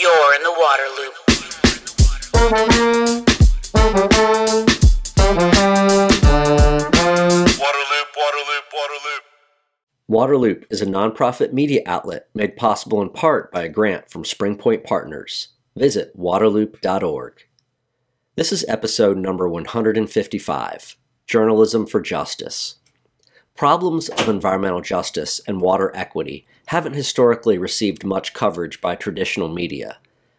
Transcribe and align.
You're 0.00 0.34
in 0.36 0.42
the 0.44 0.52
water 0.52 0.88
loop. 0.96 1.14
Waterloop, 7.58 8.08
Waterloop, 8.14 8.64
Waterloop. 8.76 9.22
Waterloop 10.08 10.64
is 10.70 10.82
a 10.82 10.86
nonprofit 10.86 11.52
media 11.52 11.82
outlet 11.86 12.28
made 12.32 12.56
possible 12.56 13.02
in 13.02 13.08
part 13.08 13.50
by 13.50 13.62
a 13.62 13.68
grant 13.68 14.08
from 14.08 14.22
Springpoint 14.22 14.84
Partners. 14.84 15.48
Visit 15.74 16.16
waterloop.org. 16.16 17.42
This 18.36 18.52
is 18.52 18.64
episode 18.68 19.16
number 19.16 19.48
155 19.48 20.96
Journalism 21.26 21.86
for 21.86 22.00
Justice. 22.00 22.76
Problems 23.56 24.10
of 24.10 24.28
environmental 24.28 24.80
justice 24.80 25.40
and 25.48 25.60
water 25.60 25.90
equity 25.92 26.46
haven't 26.68 26.92
historically 26.92 27.56
received 27.56 28.04
much 28.04 28.34
coverage 28.34 28.80
by 28.82 28.94
traditional 28.94 29.48
media, 29.48 29.96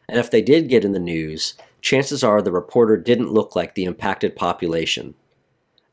and 0.07 0.20
if 0.20 0.29
they 0.29 0.43
did 0.43 0.70
get 0.70 0.86
in 0.86 0.91
the 0.91 1.00
news, 1.00 1.56
chances 1.82 2.24
are 2.24 2.39
the 2.39 2.51
reporter 2.51 2.97
didn't 2.97 3.33
look 3.33 3.56
like 3.56 3.74
the 3.74 3.83
impacted 3.83 4.36
population. 4.36 5.15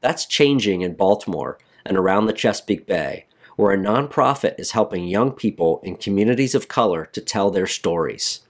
That's 0.02 0.27
changing 0.27 0.82
in 0.82 0.92
Baltimore 0.92 1.56
and 1.86 1.96
around 1.96 2.27
the 2.27 2.34
Chesapeake 2.34 2.86
Bay, 2.86 3.24
where 3.56 3.72
a 3.72 3.78
nonprofit 3.78 4.58
is 4.58 4.72
helping 4.72 5.08
young 5.08 5.32
people 5.32 5.80
in 5.82 5.96
communities 5.96 6.55
of 6.55 6.68
color 6.68 7.06
to 7.12 7.20
tell 7.22 7.50
their 7.50 7.66
stories. 7.66 8.41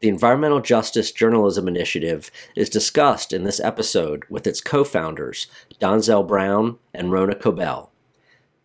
The 0.00 0.08
Environmental 0.08 0.60
Justice 0.60 1.12
Journalism 1.12 1.66
Initiative 1.66 2.30
is 2.54 2.68
discussed 2.68 3.32
in 3.32 3.44
this 3.44 3.60
episode 3.60 4.24
with 4.28 4.46
its 4.46 4.60
co 4.60 4.84
founders, 4.84 5.46
Donzell 5.80 6.28
Brown 6.28 6.76
and 6.92 7.10
Rona 7.10 7.36
Kobell. 7.36 7.88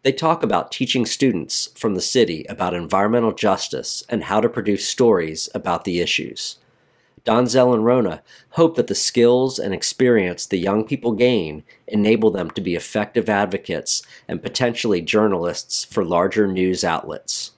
They 0.04 0.12
talk 0.12 0.44
about 0.44 0.72
teaching 0.72 1.06
students 1.06 1.70
from 1.76 1.96
the 1.96 2.02
city 2.02 2.46
about 2.48 2.74
environmental 2.74 3.34
justice 3.34 4.04
and 4.08 4.26
how 4.26 4.40
to 4.40 4.48
produce 4.48 4.88
stories 4.88 5.50
about 5.56 5.86
the 5.86 6.00
issues. 6.00 6.58
Donzell 7.26 7.74
and 7.74 7.84
Rona 7.84 8.22
hope 8.52 8.76
that 8.76 8.88
the 8.88 8.96
skills 8.96 9.60
and 9.60 9.74
experience 9.74 10.46
the 10.46 10.60
young 10.60 10.86
people 10.86 11.12
gain 11.12 11.64
enable 11.88 12.32
them 12.32 12.52
to 12.52 12.62
be 12.62 12.76
effective 12.76 13.28
advocates 13.28 14.02
and 14.28 14.42
potentially 14.42 15.02
journalists 15.02 15.84
for 15.84 16.06
larger 16.06 16.48
news 16.48 16.84
outlets. 16.84 17.52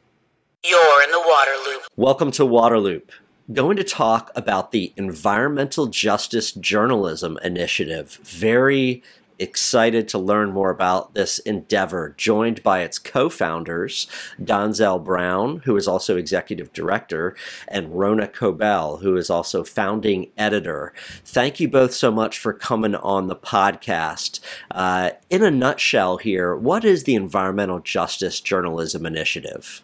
You're 0.63 1.03
in 1.03 1.11
the 1.11 1.19
water 1.19 1.51
loop. 1.65 1.83
Welcome 1.97 2.31
to 2.31 2.43
Waterloop. 2.43 3.09
Going 3.51 3.77
to 3.77 3.83
talk 3.83 4.31
about 4.35 4.71
the 4.71 4.93
Environmental 4.95 5.87
Justice 5.87 6.51
Journalism 6.53 7.37
Initiative. 7.43 8.19
Very 8.23 9.03
excited 9.39 10.07
to 10.09 10.17
learn 10.17 10.51
more 10.51 10.69
about 10.69 11.13
this 11.13 11.39
endeavor, 11.39 12.13
joined 12.17 12.61
by 12.61 12.81
its 12.81 12.99
co 12.99 13.29
founders, 13.29 14.07
Donzell 14.41 15.03
Brown, 15.03 15.61
who 15.65 15.75
is 15.75 15.87
also 15.87 16.17
executive 16.17 16.73
director, 16.73 17.35
and 17.67 17.97
Rona 17.97 18.27
Kobell, 18.27 19.01
who 19.01 19.15
is 19.15 19.29
also 19.29 19.63
founding 19.63 20.29
editor. 20.37 20.93
Thank 21.25 21.59
you 21.59 21.67
both 21.67 21.93
so 21.93 22.11
much 22.11 22.37
for 22.37 22.53
coming 22.53 22.95
on 22.95 23.27
the 23.27 23.35
podcast. 23.35 24.39
Uh, 24.71 25.11
in 25.29 25.43
a 25.43 25.51
nutshell, 25.51 26.17
here, 26.17 26.55
what 26.55 26.83
is 26.83 27.03
the 27.03 27.15
Environmental 27.15 27.79
Justice 27.79 28.39
Journalism 28.41 29.05
Initiative? 29.05 29.81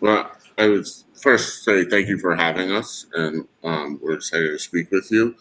Well, 0.00 0.30
I 0.58 0.68
would 0.68 0.86
first 1.14 1.64
say 1.64 1.84
thank 1.84 2.08
you 2.08 2.18
for 2.18 2.36
having 2.36 2.70
us, 2.70 3.06
and 3.14 3.48
um, 3.62 3.98
we're 4.02 4.14
excited 4.14 4.48
to 4.48 4.58
speak 4.58 4.90
with 4.90 5.10
you. 5.10 5.34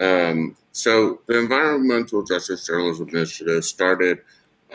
Um, 0.00 0.56
so, 0.76 1.22
the 1.24 1.38
Environmental 1.38 2.22
Justice 2.22 2.66
Journalism 2.66 3.08
Initiative 3.08 3.64
started 3.64 4.18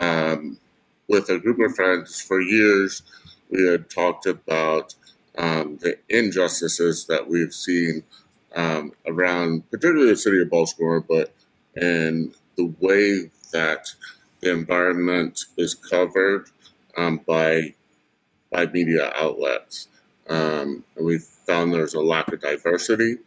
um, 0.00 0.58
with 1.06 1.28
a 1.28 1.38
group 1.38 1.60
of 1.60 1.76
friends 1.76 2.20
for 2.20 2.40
years. 2.40 3.02
We 3.50 3.68
had 3.68 3.88
talked 3.88 4.26
about 4.26 4.96
um, 5.38 5.76
the 5.76 5.98
injustices 6.08 7.06
that 7.06 7.28
we've 7.28 7.54
seen 7.54 8.02
um, 8.56 8.94
around, 9.06 9.70
particularly 9.70 10.10
the 10.10 10.16
city 10.16 10.42
of 10.42 10.50
Baltimore, 10.50 11.00
but 11.00 11.32
in 11.76 12.34
the 12.56 12.74
way 12.80 13.30
that 13.52 13.86
the 14.40 14.50
environment 14.50 15.44
is 15.56 15.72
covered 15.72 16.48
um, 16.96 17.18
by 17.18 17.74
by 18.50 18.66
media 18.66 19.12
outlets. 19.14 19.86
Um, 20.28 20.82
and 20.96 21.06
we 21.06 21.18
found 21.18 21.72
there's 21.72 21.94
a 21.94 22.00
lack 22.00 22.32
of 22.32 22.40
diversity, 22.40 23.18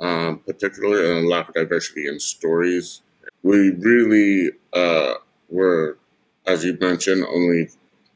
um, 0.00 0.38
particularly 0.38 1.20
a 1.20 1.28
lack 1.28 1.48
of 1.48 1.54
diversity 1.54 2.06
in 2.06 2.18
stories. 2.18 3.02
We 3.42 3.70
really 3.70 4.52
uh, 4.72 5.14
were, 5.48 5.98
as 6.46 6.64
you 6.64 6.76
mentioned, 6.80 7.24
only 7.24 7.68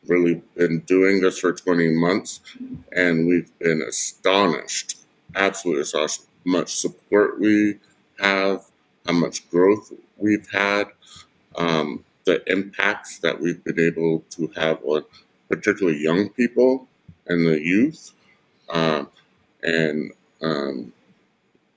really 0.06 0.43
been 0.56 0.81
doing 0.81 1.21
this 1.21 1.39
for 1.39 1.53
20 1.53 1.91
months, 1.91 2.41
and 2.93 3.27
we've 3.27 3.50
been 3.59 3.83
astonished, 3.83 4.99
absolutely 5.34 5.83
astonished, 5.83 6.23
how 6.44 6.50
much 6.50 6.75
support 6.75 7.41
we 7.41 7.78
have, 8.21 8.65
how 9.06 9.12
much 9.12 9.49
growth 9.50 9.93
we've 10.19 10.49
had, 10.50 10.89
um, 11.56 12.05
the 12.25 12.43
impacts 12.50 13.19
that 13.19 13.41
we've 13.41 13.62
been 13.65 13.81
able 13.81 14.25
to 14.31 14.49
have 14.56 14.78
on 14.84 15.05
particularly 15.49 15.99
young 15.99 16.31
people 16.31 16.87
and 17.27 17.47
the 17.47 17.61
youth. 17.61 18.12
Um, 18.71 19.11
and 19.62 20.12
um, 20.43 20.93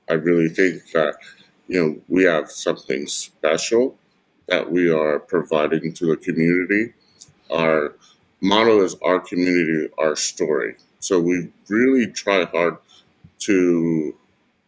I 0.09 0.13
really 0.13 0.49
think 0.49 0.91
that, 0.91 1.15
you 1.67 1.81
know, 1.81 2.01
we 2.07 2.23
have 2.23 2.49
something 2.49 3.07
special 3.07 3.97
that 4.47 4.71
we 4.71 4.89
are 4.89 5.19
providing 5.19 5.93
to 5.93 6.05
the 6.05 6.17
community. 6.17 6.93
Our 7.51 7.95
motto 8.41 8.81
is 8.83 8.95
our 9.03 9.19
community, 9.19 9.89
our 9.97 10.15
story. 10.15 10.75
So 10.99 11.19
we 11.19 11.49
really 11.67 12.07
try 12.07 12.45
hard 12.45 12.77
to 13.39 14.15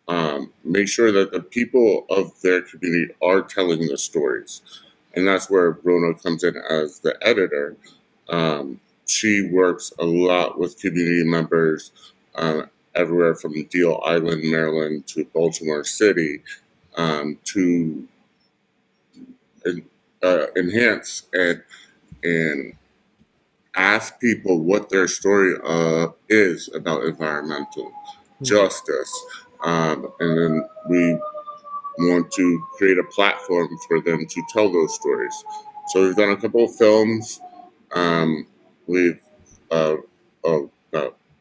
um, 0.08 0.52
make 0.64 0.88
sure 0.88 1.12
that 1.12 1.32
the 1.32 1.42
people 1.42 2.06
of 2.10 2.42
their 2.42 2.62
community 2.62 3.14
are 3.22 3.42
telling 3.42 3.88
the 3.88 3.98
stories. 3.98 4.62
And 5.14 5.28
that's 5.28 5.50
where 5.50 5.78
Rona 5.84 6.16
comes 6.16 6.44
in 6.44 6.56
as 6.70 7.00
the 7.00 7.18
editor. 7.22 7.78
Um, 8.28 8.80
she 9.06 9.50
works 9.52 9.92
a 10.00 10.06
lot 10.06 10.60
with 10.60 10.80
community 10.80 11.24
members 11.24 11.92
uh, 12.36 12.64
everywhere 12.96 13.36
from 13.36 13.64
Deal 13.66 14.02
Island, 14.06 14.44
Maryland 14.52 15.08
to 15.08 15.26
Baltimore 15.26 15.84
City 15.84 16.42
um, 16.98 17.38
to 17.46 18.08
uh, 20.24 20.48
enhance 20.58 21.24
and 21.34 21.64
and 22.24 22.74
ask 23.76 24.20
people 24.20 24.60
what 24.62 24.90
their 24.90 25.08
story 25.08 25.56
uh, 25.66 26.08
is 26.30 26.70
about 26.76 27.04
environmental 27.06 27.92
justice, 28.44 29.26
um, 29.64 30.08
and 30.20 30.38
then 30.38 30.70
we 30.90 31.18
want 32.00 32.32
to 32.32 32.66
create 32.78 32.98
a 32.98 33.04
platform 33.06 33.70
for 33.88 34.02
them 34.02 34.26
to 34.26 34.44
tell 34.54 34.72
those 34.72 34.96
stories. 34.96 35.44
So 35.90 36.04
we've 36.04 36.16
done 36.16 36.32
a 36.32 36.38
couple 36.38 36.66
of 36.66 36.76
films. 36.76 37.42
Um, 37.94 38.48
we've 38.88 39.20
uh, 39.72 39.96
uh, 40.46 40.60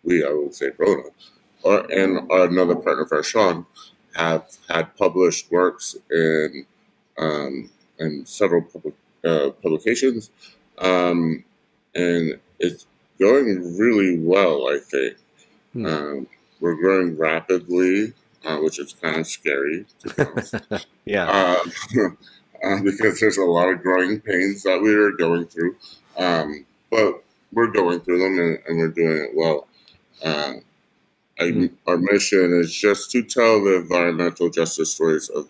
we 0.04 0.25
I 0.25 0.32
would 0.32 0.54
say 0.54 0.70
Rona, 0.78 1.04
or, 1.62 1.80
and 1.91 2.30
another 2.30 2.76
partner 2.76 3.02
of 3.04 3.12
ours, 3.12 3.26
Sean, 3.26 3.66
have 4.14 4.46
had 4.69 4.96
published 4.96 5.50
works 5.50 5.96
in 6.10 6.66
um, 7.19 7.70
in 7.98 8.24
several 8.26 8.62
public, 8.62 8.94
uh, 9.24 9.50
publications, 9.62 10.30
um, 10.78 11.44
and 11.94 12.38
it's 12.58 12.86
going 13.19 13.76
really 13.78 14.19
well. 14.19 14.69
I 14.69 14.78
think 14.78 15.16
Hmm. 15.72 15.86
um, 15.86 16.26
we're 16.60 16.74
growing 16.74 17.16
rapidly, 17.19 18.14
uh, 18.44 18.56
which 18.58 18.78
is 18.78 18.94
kind 18.94 19.19
of 19.19 19.26
scary 19.26 19.86
to. 20.00 20.84
Yeah. 21.04 21.26
uh, 21.28 22.10
uh, 22.64 22.82
because 22.82 23.20
there's 23.20 23.38
a 23.38 23.44
lot 23.44 23.69
of 23.70 23.82
growing 23.82 24.20
pains 24.20 24.62
that 24.64 24.80
we 24.82 24.94
are 24.94 25.10
going 25.12 25.46
through. 25.46 25.76
Um, 26.19 26.66
but 26.90 27.25
we're 27.52 27.70
going 27.70 28.00
through 28.00 28.19
them 28.19 28.38
and, 28.38 28.58
and 28.66 28.78
we're 28.78 28.88
doing 28.88 29.25
it 29.25 29.30
well. 29.34 29.69
I. 31.38 31.71
Our 31.87 31.99
mission 31.99 32.58
is 32.61 32.75
just 32.75 33.11
to 33.12 33.23
tell 33.23 33.62
the 33.62 33.76
environmental 33.76 34.50
justice 34.50 34.94
stories 34.94 35.29
of 35.29 35.49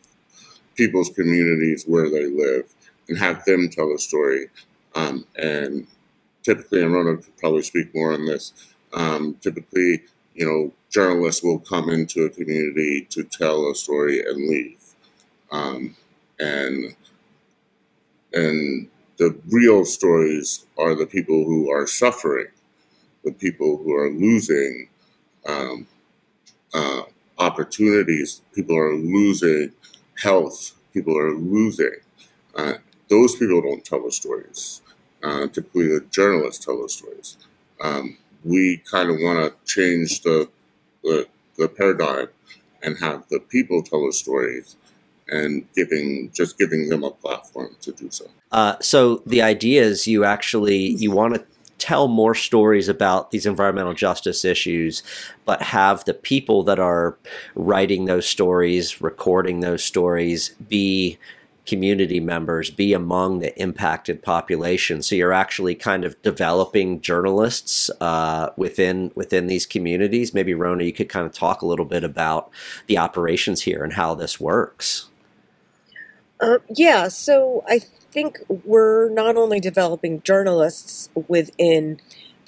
people's 0.75 1.11
communities 1.11 1.85
where 1.87 2.09
they 2.11 2.27
live 2.27 2.73
and 3.09 3.19
have 3.19 3.45
them 3.45 3.69
tell 3.69 3.91
the 3.93 3.99
story. 3.99 4.49
Um, 4.95 5.27
and 5.37 5.87
typically, 6.43 6.83
and 6.83 6.93
Rona 6.93 7.17
could 7.19 7.37
probably 7.39 7.63
speak 7.63 7.95
more 7.95 8.13
on 8.13 8.27
this, 8.27 8.53
um, 8.93 9.37
typically, 9.41 10.03
you 10.35 10.47
know, 10.47 10.73
journalists 10.91 11.43
will 11.43 11.59
come 11.59 11.91
into 11.91 12.25
a 12.25 12.31
community 12.31 13.07
to 13.11 13.25
tell 13.25 13.71
a 13.71 13.75
story 13.75 14.21
and 14.21 14.49
leave. 14.49 14.83
Um, 15.51 15.97
and 16.39 16.95
and 18.33 18.89
the 19.17 19.37
real 19.49 19.85
stories 19.85 20.67
are 20.77 20.95
the 20.95 21.07
people 21.07 21.45
who 21.45 21.71
are 21.71 21.87
suffering, 21.87 22.47
the 23.25 23.33
people 23.33 23.79
who 23.79 23.95
are 23.95 24.11
losing 24.11 24.89
um, 25.49 25.87
uh, 26.75 27.03
opportunities, 27.39 28.43
people 28.55 28.77
are 28.77 28.95
losing 28.95 29.73
health, 30.23 30.73
people 30.93 31.17
are 31.17 31.35
losing. 31.35 31.97
Uh, 32.55 32.75
those 33.09 33.35
people 33.37 33.63
don't 33.63 33.85
tell 33.85 34.05
the 34.05 34.13
stories. 34.13 34.83
Uh, 35.23 35.47
typically, 35.49 35.89
the 35.89 36.05
journalists 36.11 36.65
tell 36.65 36.81
the 36.81 36.89
stories. 36.89 37.37
Um, 37.81 38.19
we 38.45 38.83
kind 38.91 39.11
of 39.11 39.17
want 39.21 39.53
to 39.53 39.73
change 39.73 40.23
the 40.23 40.49
the, 41.03 41.27
the 41.57 41.69
paradigm 41.69 42.29
and 42.83 42.99
have 42.99 43.25
the 43.29 43.39
people 43.39 43.83
tell 43.83 44.05
the 44.05 44.13
stories 44.13 44.77
and 45.29 45.67
giving 45.75 46.31
just 46.33 46.59
giving 46.59 46.89
them 46.89 47.05
a 47.05 47.11
platform 47.11 47.77
to 47.81 47.93
do 47.93 48.11
so. 48.11 48.27
Uh, 48.53 48.77
so 48.81 49.23
the 49.27 49.43
idea 49.43 49.83
is 49.83 50.07
you 50.07 50.25
actually 50.25 50.77
you 50.77 51.11
want 51.11 51.35
to 51.35 51.45
tell 51.79 52.09
more 52.09 52.35
stories 52.35 52.89
about 52.89 53.31
these 53.31 53.47
environmental 53.47 53.95
justice 53.95 54.45
issues, 54.45 55.03
but 55.45 55.63
have 55.63 56.05
the 56.05 56.15
people 56.15 56.63
that 56.65 56.79
are 56.79 57.17
writing 57.55 58.05
those 58.05 58.27
stories, 58.27 59.01
recording 59.01 59.61
those 59.61 59.83
stories, 59.83 60.51
be 60.69 61.19
community 61.69 62.19
members, 62.19 62.71
be 62.71 62.95
among 62.95 63.41
the 63.41 63.57
impacted 63.61 64.23
population. 64.23 65.03
So 65.03 65.15
you're 65.15 65.35
actually 65.35 65.75
kind 65.75 66.05
of 66.05 66.21
developing 66.23 67.03
journalists 67.03 67.91
uh, 68.01 68.51
within 68.57 69.13
within 69.15 69.49
these 69.49 69.67
communities. 69.67 70.33
Maybe 70.33 70.55
Rona, 70.55 70.85
you 70.85 70.95
could 70.95 71.11
kind 71.11 71.27
of 71.27 71.33
talk 71.33 71.61
a 71.61 71.67
little 71.67 71.85
bit 71.85 72.05
about 72.05 72.51
the 72.87 72.97
operations 72.97 73.63
here 73.63 73.85
and 73.85 73.93
how 73.93 74.15
this 74.15 74.41
works. 74.41 75.08
Uh, 76.41 76.59
yeah, 76.75 77.09
so 77.09 77.65
I 77.69 77.81
think 77.81 78.39
we're 78.65 79.09
not 79.11 79.37
only 79.37 79.61
developing 79.61 80.23
journalists 80.23 81.11
within 81.29 82.01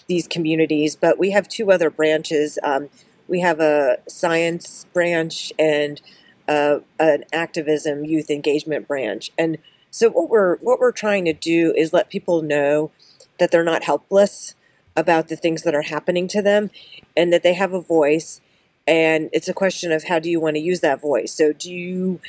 these 0.07 0.29
communities, 0.29 0.97
but 0.97 1.19
we 1.19 1.31
have 1.31 1.49
two 1.49 1.73
other 1.73 1.91
branches. 1.91 2.59
Um, 2.63 2.89
we 3.29 3.41
have 3.41 3.61
a 3.61 3.99
science 4.09 4.87
branch 4.93 5.53
and 5.59 6.01
uh, 6.49 6.81
an 6.99 7.25
activism 7.33 8.05
youth 8.05 8.31
engagement 8.31 8.89
branch. 8.89 9.33
And 9.39 9.59
so 9.91 10.11
what 10.11 10.31
we're 10.31 10.57
what 10.59 10.79
we're 10.81 10.93
trying 10.93 11.25
to 11.25 11.33
do 11.33 11.73
is 11.77 11.93
let 11.93 12.11
people 12.11 12.43
know 12.43 12.93
that 13.39 13.51
they're 13.51 13.65
not 13.65 13.85
helpless 13.85 14.55
about 14.97 15.29
the 15.29 15.37
things 15.37 15.63
that 15.63 15.75
are 15.75 15.83
happening 15.83 16.29
to 16.29 16.43
them 16.43 16.71
and 17.17 17.33
that 17.33 17.43
they 17.43 17.55
have 17.55 17.73
a 17.73 17.81
voice 17.81 18.41
and 18.87 19.31
it's 19.33 19.49
a 19.49 19.55
question 19.55 19.93
of 19.93 20.05
how 20.05 20.19
do 20.19 20.29
you 20.29 20.41
want 20.41 20.57
to 20.57 20.61
use 20.61 20.81
that 20.81 21.01
voice 21.01 21.33
so 21.33 21.53
do 21.53 21.73
you 21.73 22.21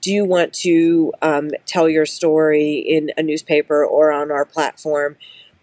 do 0.00 0.12
you 0.12 0.24
want 0.24 0.52
to 0.54 1.12
um, 1.22 1.50
tell 1.66 1.88
your 1.88 2.06
story 2.06 2.78
in 2.78 3.10
a 3.16 3.22
newspaper 3.22 3.84
or 3.84 4.12
on 4.12 4.30
our 4.30 4.44
platform? 4.44 5.16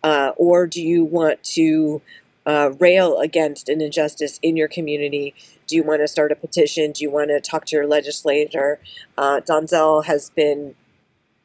Uh, 0.04 0.32
or 0.38 0.68
do 0.68 0.82
you 0.82 1.04
want 1.04 1.44
to 1.44 2.02
uh, 2.46 2.72
rail 2.80 3.20
against 3.20 3.68
an 3.68 3.82
injustice 3.82 4.40
in 4.42 4.56
your 4.56 4.68
community? 4.68 5.34
Do 5.66 5.76
you 5.76 5.84
want 5.84 6.02
to 6.02 6.08
start 6.08 6.32
a 6.32 6.36
petition? 6.36 6.92
Do 6.92 7.04
you 7.04 7.12
want 7.12 7.30
to 7.30 7.42
talk 7.42 7.66
to 7.66 7.76
your 7.76 7.88
legislator? 7.88 8.80
Uh, 9.18 9.42
Donzell 9.42 10.06
has 10.06 10.30
been 10.30 10.76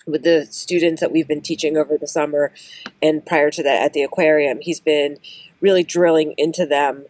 with 0.06 0.22
the 0.22 0.46
students 0.50 1.00
that 1.00 1.12
we've 1.12 1.28
been 1.28 1.40
teaching 1.40 1.76
over 1.76 1.96
the 1.96 2.08
summer 2.08 2.52
and 3.00 3.24
prior 3.24 3.50
to 3.50 3.62
that 3.62 3.82
at 3.82 3.92
the 3.92 4.02
aquarium, 4.02 4.58
he's 4.60 4.80
been 4.80 5.18
really 5.60 5.84
drilling 5.84 6.34
into 6.36 6.66
them 6.66 7.06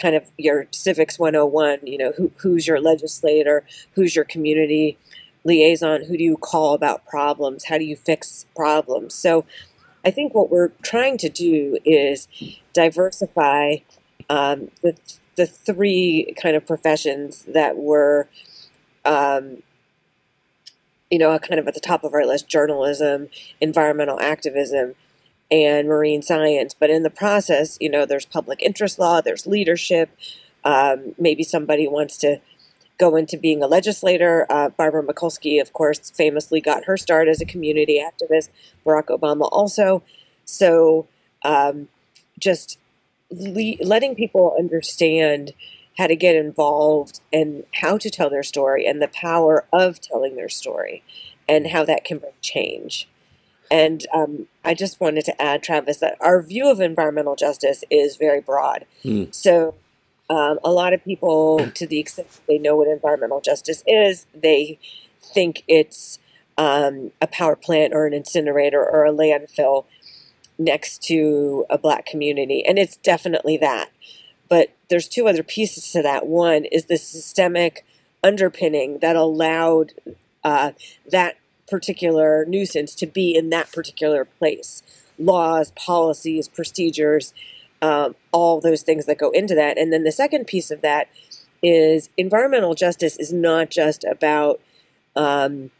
kind 0.00 0.14
of 0.14 0.30
your 0.38 0.66
civics 0.70 1.18
101 1.18 1.80
you 1.84 1.98
know 1.98 2.12
who, 2.16 2.30
who's 2.38 2.66
your 2.66 2.80
legislator 2.80 3.64
who's 3.94 4.16
your 4.16 4.24
community 4.24 4.98
liaison 5.44 6.04
who 6.04 6.16
do 6.16 6.24
you 6.24 6.36
call 6.36 6.74
about 6.74 7.04
problems 7.06 7.64
how 7.64 7.78
do 7.78 7.84
you 7.84 7.96
fix 7.96 8.46
problems? 8.56 9.14
So 9.14 9.44
i 10.04 10.10
think 10.10 10.34
what 10.34 10.50
we're 10.50 10.72
trying 10.82 11.18
to 11.18 11.28
do 11.28 11.78
is 11.84 12.28
diversify 12.72 13.76
um, 14.30 14.70
the, 14.82 14.96
the 15.36 15.46
three 15.46 16.34
kind 16.40 16.56
of 16.56 16.66
professions 16.66 17.42
that 17.42 17.76
were 17.76 18.28
um, 19.04 19.62
you 21.10 21.18
know 21.18 21.38
kind 21.38 21.60
of 21.60 21.68
at 21.68 21.74
the 21.74 21.80
top 21.80 22.04
of 22.04 22.14
our 22.14 22.24
list 22.24 22.48
journalism 22.48 23.28
environmental 23.60 24.18
activism 24.20 24.94
and 25.50 25.88
marine 25.88 26.22
science 26.22 26.74
but 26.74 26.90
in 26.90 27.02
the 27.02 27.10
process 27.10 27.76
you 27.80 27.88
know 27.88 28.06
there's 28.06 28.26
public 28.26 28.62
interest 28.62 28.98
law 28.98 29.20
there's 29.20 29.46
leadership 29.46 30.10
um, 30.64 31.14
maybe 31.18 31.42
somebody 31.42 31.86
wants 31.86 32.16
to 32.18 32.40
go 32.98 33.16
into 33.16 33.36
being 33.36 33.62
a 33.62 33.66
legislator. 33.66 34.46
Uh, 34.48 34.68
Barbara 34.70 35.02
Mikulski, 35.02 35.60
of 35.60 35.72
course, 35.72 36.10
famously 36.10 36.60
got 36.60 36.84
her 36.84 36.96
start 36.96 37.28
as 37.28 37.40
a 37.40 37.46
community 37.46 38.02
activist. 38.02 38.50
Barack 38.84 39.06
Obama 39.06 39.48
also. 39.50 40.02
So 40.44 41.06
um, 41.42 41.88
just 42.38 42.78
le- 43.30 43.82
letting 43.82 44.14
people 44.14 44.54
understand 44.58 45.52
how 45.98 46.06
to 46.06 46.16
get 46.16 46.34
involved 46.34 47.20
and 47.32 47.64
how 47.74 47.98
to 47.98 48.10
tell 48.10 48.28
their 48.28 48.42
story 48.42 48.86
and 48.86 49.00
the 49.00 49.08
power 49.08 49.64
of 49.72 50.00
telling 50.00 50.34
their 50.34 50.48
story 50.48 51.02
and 51.48 51.68
how 51.68 51.84
that 51.84 52.04
can 52.04 52.18
bring 52.18 52.32
change. 52.40 53.08
And 53.70 54.06
um, 54.12 54.46
I 54.64 54.74
just 54.74 55.00
wanted 55.00 55.24
to 55.26 55.42
add, 55.42 55.62
Travis, 55.62 55.98
that 55.98 56.16
our 56.20 56.42
view 56.42 56.70
of 56.70 56.80
environmental 56.80 57.36
justice 57.36 57.82
is 57.90 58.16
very 58.16 58.40
broad. 58.40 58.86
Mm. 59.04 59.34
So 59.34 59.74
um, 60.30 60.58
a 60.62 60.70
lot 60.70 60.92
of 60.92 61.04
people, 61.04 61.70
to 61.74 61.86
the 61.86 61.98
extent 61.98 62.28
they 62.46 62.58
know 62.58 62.76
what 62.76 62.88
environmental 62.88 63.40
justice 63.40 63.82
is, 63.86 64.26
they 64.34 64.78
think 65.20 65.64
it's 65.66 66.18
um, 66.56 67.10
a 67.20 67.26
power 67.26 67.56
plant 67.56 67.94
or 67.94 68.06
an 68.06 68.14
incinerator 68.14 68.78
or 68.78 69.04
a 69.04 69.12
landfill 69.12 69.86
next 70.58 71.02
to 71.04 71.66
a 71.68 71.78
black 71.78 72.06
community. 72.06 72.64
And 72.64 72.78
it's 72.78 72.96
definitely 72.96 73.56
that. 73.58 73.90
But 74.48 74.70
there's 74.88 75.08
two 75.08 75.26
other 75.26 75.42
pieces 75.42 75.90
to 75.92 76.02
that. 76.02 76.26
One 76.26 76.64
is 76.66 76.84
the 76.84 76.96
systemic 76.96 77.84
underpinning 78.22 78.98
that 79.00 79.16
allowed 79.16 79.92
uh, 80.44 80.72
that 81.10 81.36
particular 81.68 82.44
nuisance 82.46 82.94
to 82.96 83.06
be 83.06 83.34
in 83.34 83.50
that 83.50 83.72
particular 83.72 84.24
place 84.24 84.82
laws, 85.18 85.70
policies, 85.76 86.48
procedures 86.48 87.32
um, 87.82 88.16
all 88.32 88.60
those 88.60 88.82
things 88.82 89.06
that 89.06 89.18
go 89.18 89.30
into 89.30 89.54
that. 89.54 89.76
And 89.76 89.92
then 89.92 90.04
the 90.04 90.12
second 90.12 90.46
piece 90.46 90.70
of 90.70 90.80
that 90.80 91.08
is 91.62 92.08
environmental 92.16 92.74
justice 92.74 93.18
is 93.18 93.32
not 93.32 93.70
just 93.70 94.04
about 94.04 94.60
um, 95.14 95.70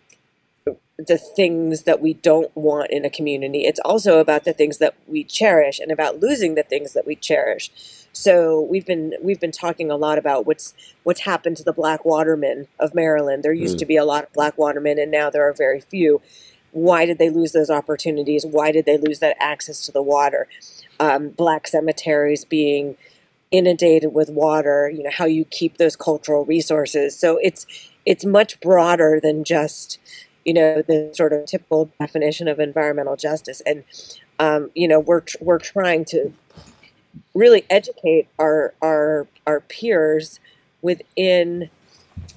the 0.98 1.18
things 1.18 1.82
that 1.82 2.00
we 2.00 2.14
don't 2.14 2.54
want 2.56 2.90
in 2.90 3.04
a 3.04 3.10
community. 3.10 3.64
It's 3.64 3.80
also 3.80 4.18
about 4.18 4.44
the 4.44 4.52
things 4.52 4.78
that 4.78 4.94
we 5.06 5.24
cherish 5.24 5.78
and 5.78 5.90
about 5.90 6.20
losing 6.20 6.54
the 6.54 6.62
things 6.62 6.92
that 6.92 7.06
we 7.06 7.16
cherish. 7.16 7.70
So 8.14 8.62
we've 8.62 8.86
been 8.86 9.14
we've 9.22 9.40
been 9.40 9.52
talking 9.52 9.90
a 9.90 9.96
lot 9.96 10.16
about 10.16 10.46
what's 10.46 10.72
what's 11.02 11.20
happened 11.20 11.58
to 11.58 11.62
the 11.62 11.72
black 11.72 12.04
watermen 12.04 12.68
of 12.78 12.94
Maryland. 12.94 13.42
There 13.42 13.52
used 13.52 13.76
mm. 13.76 13.80
to 13.80 13.86
be 13.86 13.96
a 13.96 14.04
lot 14.04 14.24
of 14.24 14.32
black 14.32 14.56
watermen, 14.56 14.98
and 14.98 15.10
now 15.10 15.28
there 15.28 15.46
are 15.46 15.52
very 15.52 15.80
few. 15.80 16.22
Why 16.70 17.06
did 17.06 17.18
they 17.18 17.30
lose 17.30 17.52
those 17.52 17.70
opportunities? 17.70 18.46
Why 18.46 18.72
did 18.72 18.86
they 18.86 18.98
lose 18.98 19.20
that 19.20 19.36
access 19.38 19.80
to 19.82 19.92
the 19.92 20.02
water? 20.02 20.48
um, 21.00 21.30
black 21.30 21.66
cemeteries 21.66 22.44
being 22.44 22.96
inundated 23.50 24.12
with 24.12 24.30
water, 24.30 24.90
you 24.90 25.02
know, 25.02 25.10
how 25.12 25.26
you 25.26 25.44
keep 25.44 25.78
those 25.78 25.96
cultural 25.96 26.44
resources. 26.44 27.18
So 27.18 27.38
it's 27.42 27.66
it's 28.04 28.24
much 28.24 28.60
broader 28.60 29.18
than 29.22 29.44
just, 29.44 29.98
you 30.44 30.52
know, 30.52 30.82
the 30.82 31.10
sort 31.14 31.32
of 31.32 31.46
typical 31.46 31.90
definition 31.98 32.48
of 32.48 32.60
environmental 32.60 33.16
justice. 33.16 33.62
And 33.64 33.84
um, 34.38 34.70
you 34.74 34.88
know, 34.88 35.00
we're 35.00 35.22
we're 35.40 35.58
trying 35.58 36.04
to 36.06 36.32
really 37.34 37.64
educate 37.70 38.28
our 38.38 38.74
our 38.82 39.26
our 39.46 39.60
peers 39.60 40.40
within 40.82 41.70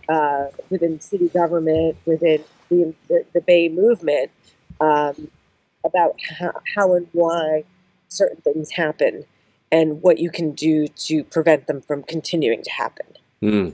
uh, 0.09 0.45
within 0.69 0.99
city 0.99 1.29
government, 1.29 1.97
within 2.05 2.43
the, 2.69 2.93
the, 3.07 3.25
the 3.33 3.41
Bay 3.41 3.69
movement, 3.69 4.31
um, 4.79 5.29
about 5.83 6.15
how, 6.39 6.53
how 6.75 6.93
and 6.93 7.07
why 7.13 7.63
certain 8.07 8.41
things 8.41 8.71
happen 8.71 9.25
and 9.71 10.01
what 10.01 10.17
you 10.17 10.29
can 10.29 10.51
do 10.51 10.87
to 10.87 11.23
prevent 11.25 11.67
them 11.67 11.81
from 11.81 12.03
continuing 12.03 12.63
to 12.63 12.71
happen. 12.71 13.05
Mm. 13.41 13.73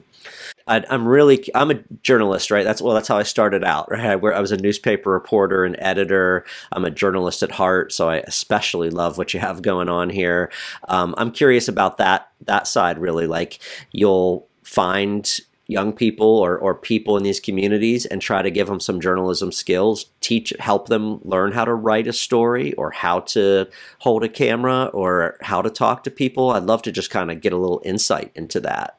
I, 0.68 0.84
am 0.90 1.08
really 1.08 1.50
I'm 1.54 1.72
a 1.72 1.84
journalist, 2.02 2.52
right? 2.52 2.64
That's 2.64 2.82
well, 2.82 2.94
that's 2.94 3.08
how 3.08 3.18
I 3.18 3.24
started 3.24 3.64
out. 3.64 3.92
Right, 3.92 4.06
I, 4.06 4.14
I 4.14 4.40
was 4.40 4.52
a 4.52 4.58
newspaper 4.58 5.12
reporter 5.12 5.66
and 5.66 5.76
editor. 5.80 6.46
I'm 6.72 6.86
a 6.86 6.92
journalist 6.92 7.44
at 7.44 7.52
heart, 7.52 7.92
so 7.92 8.10
I 8.10 8.18
especially 8.18 8.90
love 8.90 9.18
what 9.18 9.34
you 9.34 9.40
have 9.40 9.62
going 9.62 9.90
on 9.90 10.10
here. 10.10 10.52
Um, 10.88 11.14
I'm 11.18 11.32
curious 11.32 11.68
about 11.68 11.98
that 11.98 12.30
that 12.46 12.68
side, 12.68 12.98
really. 12.98 13.28
Like 13.28 13.60
you'll 13.92 14.48
find 14.64 15.30
young 15.68 15.94
people 15.94 16.28
or, 16.28 16.58
or 16.58 16.76
people 16.76 17.16
in 17.16 17.24
these 17.24 17.40
communities 17.40 18.06
and 18.06 18.22
try 18.22 18.42
to 18.42 18.52
give 18.52 18.68
them 18.68 18.82
some 18.82 19.00
journalism 19.00 19.52
skills 19.52 20.08
teach 20.20 20.54
help 20.60 20.90
them 20.90 21.20
learn 21.24 21.54
how 21.54 21.64
to 21.64 21.74
write 21.74 22.06
a 22.06 22.12
story 22.12 22.74
or 22.74 22.92
how 22.92 23.22
to 23.22 23.66
hold 24.00 24.26
a 24.26 24.30
camera 24.30 24.86
or 24.94 25.38
how 25.42 25.62
to 25.62 25.70
talk 25.70 26.04
to 26.04 26.12
people 26.12 26.52
i'd 26.52 26.64
love 26.64 26.82
to 26.82 26.92
just 26.92 27.10
kind 27.10 27.32
of 27.32 27.40
get 27.40 27.54
a 27.54 27.58
little 27.58 27.82
insight 27.86 28.30
into 28.36 28.60
that 28.60 28.98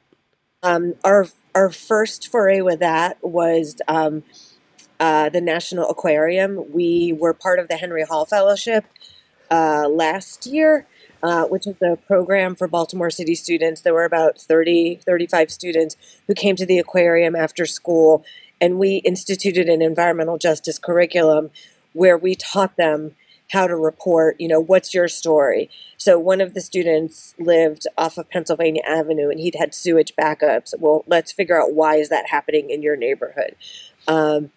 um, 0.65 0.95
our 1.05 1.27
our 1.55 1.71
first 1.71 2.29
foray 2.29 2.61
with 2.61 2.81
that 2.81 3.19
was 3.23 3.77
um, 3.87 4.25
uh, 4.99 5.29
the 5.29 5.41
national 5.41 5.89
aquarium 5.89 6.73
we 6.73 7.13
were 7.13 7.33
part 7.33 7.59
of 7.61 7.69
the 7.69 7.77
henry 7.77 8.05
hall 8.05 8.25
fellowship 8.25 8.85
uh, 9.51 9.89
last 9.89 10.47
year 10.47 10.87
uh, 11.25 11.47
which 11.47 11.67
is 11.67 11.81
a 11.81 11.97
program 11.97 12.55
for 12.55 12.69
Baltimore 12.69 13.09
City 13.09 13.35
students. 13.35 13.81
There 13.81 13.95
were 13.95 14.05
about 14.05 14.39
30, 14.39 15.01
35 15.07 15.51
students 15.51 15.97
who 16.27 16.35
came 16.35 16.55
to 16.57 16.67
the 16.67 16.79
aquarium 16.79 17.35
after 17.35 17.65
school, 17.65 18.27
and 18.61 18.79
we 18.79 18.97
instituted 18.97 19.67
an 19.71 19.81
environmental 19.81 20.37
justice 20.37 20.79
curriculum 20.79 21.51
where 21.95 22.19
we 22.19 22.35
taught 22.35 22.77
them 22.77 23.17
how 23.51 23.67
to 23.67 23.77
report, 23.77 24.37
you 24.41 24.49
know, 24.49 24.61
what's 24.61 24.95
your 24.95 25.09
story? 25.09 25.71
So 25.97 26.19
one 26.19 26.41
of 26.41 26.55
the 26.55 26.61
students 26.61 27.35
lived 27.39 27.87
off 27.97 28.19
of 28.19 28.29
Pennsylvania 28.31 28.83
Avenue 28.87 29.31
and 29.31 29.39
he'd 29.39 29.57
had 29.57 29.75
sewage 29.75 30.15
backups. 30.17 30.75
Well, 30.79 31.05
let's 31.07 31.33
figure 31.33 31.61
out 31.61 31.75
why 31.75 31.97
is 31.97 32.09
that 32.09 32.29
happening 32.31 32.71
in 32.71 32.83
your 32.83 32.97
neighborhood. 32.97 33.57
Um, 34.09 34.51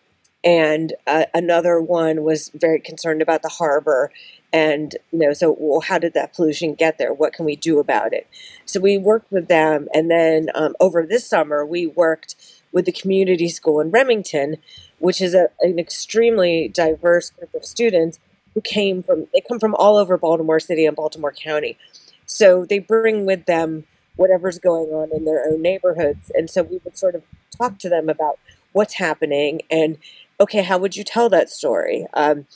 and 0.44 0.94
uh, 1.06 1.26
another 1.34 1.80
one 1.82 2.24
was 2.24 2.50
very 2.54 2.80
concerned 2.80 3.22
about 3.22 3.42
the 3.42 3.50
harbor 3.50 4.12
and 4.54 4.96
you 5.12 5.20
know 5.20 5.34
so 5.34 5.56
well 5.60 5.82
how 5.82 5.98
did 5.98 6.14
that 6.14 6.34
pollution 6.34 6.74
get 6.74 6.98
there 6.98 7.14
what 7.14 7.34
can 7.34 7.46
we 7.46 7.56
do 7.56 7.80
about 7.80 8.14
it 8.14 8.28
so 8.66 8.80
we 8.80 8.98
worked 8.98 9.32
with 9.32 9.48
them 9.48 9.88
and 9.94 10.10
then 10.10 10.48
um, 10.56 10.76
over 10.80 11.06
this 11.06 11.28
summer 11.28 11.66
we 11.66 11.86
worked 11.86 12.36
with 12.72 12.86
the 12.86 12.92
community 12.92 13.50
school 13.50 13.82
in 13.82 13.92
remington 13.92 14.56
which 15.00 15.22
is 15.22 15.34
a, 15.34 15.50
an 15.62 15.78
extremely 15.78 16.68
diverse 16.70 17.30
group 17.32 17.54
of 17.54 17.66
students 17.66 18.20
who 18.58 18.62
came 18.62 19.04
from 19.04 19.28
they 19.36 19.42
come 19.48 19.60
from 19.60 19.76
all 19.76 19.98
over 19.98 20.18
baltimore 20.18 20.60
city 20.60 20.84
and 20.88 20.96
baltimore 20.96 21.32
county 21.32 21.78
so 22.26 22.66
they 22.66 22.80
bring 22.80 23.24
with 23.24 23.46
them 23.46 23.84
whatever's 24.16 24.58
going 24.58 24.90
on 24.90 25.16
in 25.16 25.26
their 25.26 25.48
own 25.48 25.62
neighborhoods 25.62 26.32
and 26.34 26.50
so 26.50 26.64
we 26.64 26.82
would 26.84 26.98
sort 26.98 27.14
of 27.14 27.24
talk 27.56 27.78
to 27.78 27.88
them 27.88 28.10
about 28.10 28.40
what's 28.72 28.96
happening 28.96 29.62
and 29.70 30.00
okay 30.40 30.64
how 30.64 30.76
would 30.76 30.96
you 30.96 31.04
tell 31.04 31.30
that 31.30 31.52
story 31.52 32.08
um, 32.16 32.48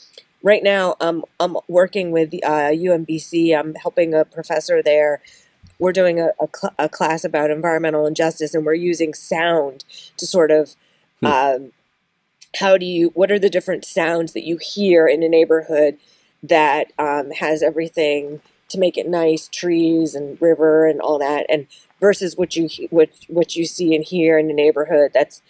right 0.42 0.64
now 0.64 0.96
um, 1.00 1.24
I'm 1.38 1.56
working 1.68 2.10
with 2.10 2.34
uh, 2.42 2.72
UMBC. 2.72 3.56
I'm 3.56 3.74
helping 3.76 4.12
a 4.12 4.24
professor 4.24 4.82
there. 4.82 5.22
We're 5.78 5.92
doing 5.92 6.18
a, 6.18 6.30
a, 6.40 6.48
cl- 6.52 6.74
a, 6.78 6.88
class 6.88 7.24
about 7.24 7.50
environmental 7.52 8.06
injustice, 8.06 8.52
and 8.52 8.66
we're 8.66 8.74
using 8.74 9.14
sound 9.14 9.84
to 10.16 10.26
sort 10.26 10.50
of 10.50 10.74
hmm. 11.20 11.26
um, 11.26 11.72
how 12.58 12.76
do 12.76 12.86
you 12.86 13.10
what 13.14 13.30
are 13.30 13.38
the 13.38 13.50
different 13.50 13.84
sounds 13.84 14.32
that 14.32 14.44
you 14.44 14.58
hear 14.60 15.06
in 15.06 15.22
a 15.22 15.28
neighborhood 15.28 15.98
that 16.42 16.92
um, 16.98 17.30
has 17.30 17.62
everything 17.62 18.40
to 18.68 18.78
make 18.78 18.96
it 18.96 19.06
nice, 19.06 19.48
trees 19.48 20.14
and 20.14 20.40
river 20.40 20.86
and 20.86 21.00
all 21.00 21.18
that, 21.18 21.46
and 21.48 21.66
versus 22.00 22.36
what 22.36 22.56
you 22.56 22.68
what 22.90 23.10
what 23.28 23.54
you 23.56 23.64
see 23.64 23.94
and 23.94 24.04
hear 24.04 24.38
in 24.38 24.50
a 24.50 24.54
neighborhood 24.54 25.12
that's 25.14 25.42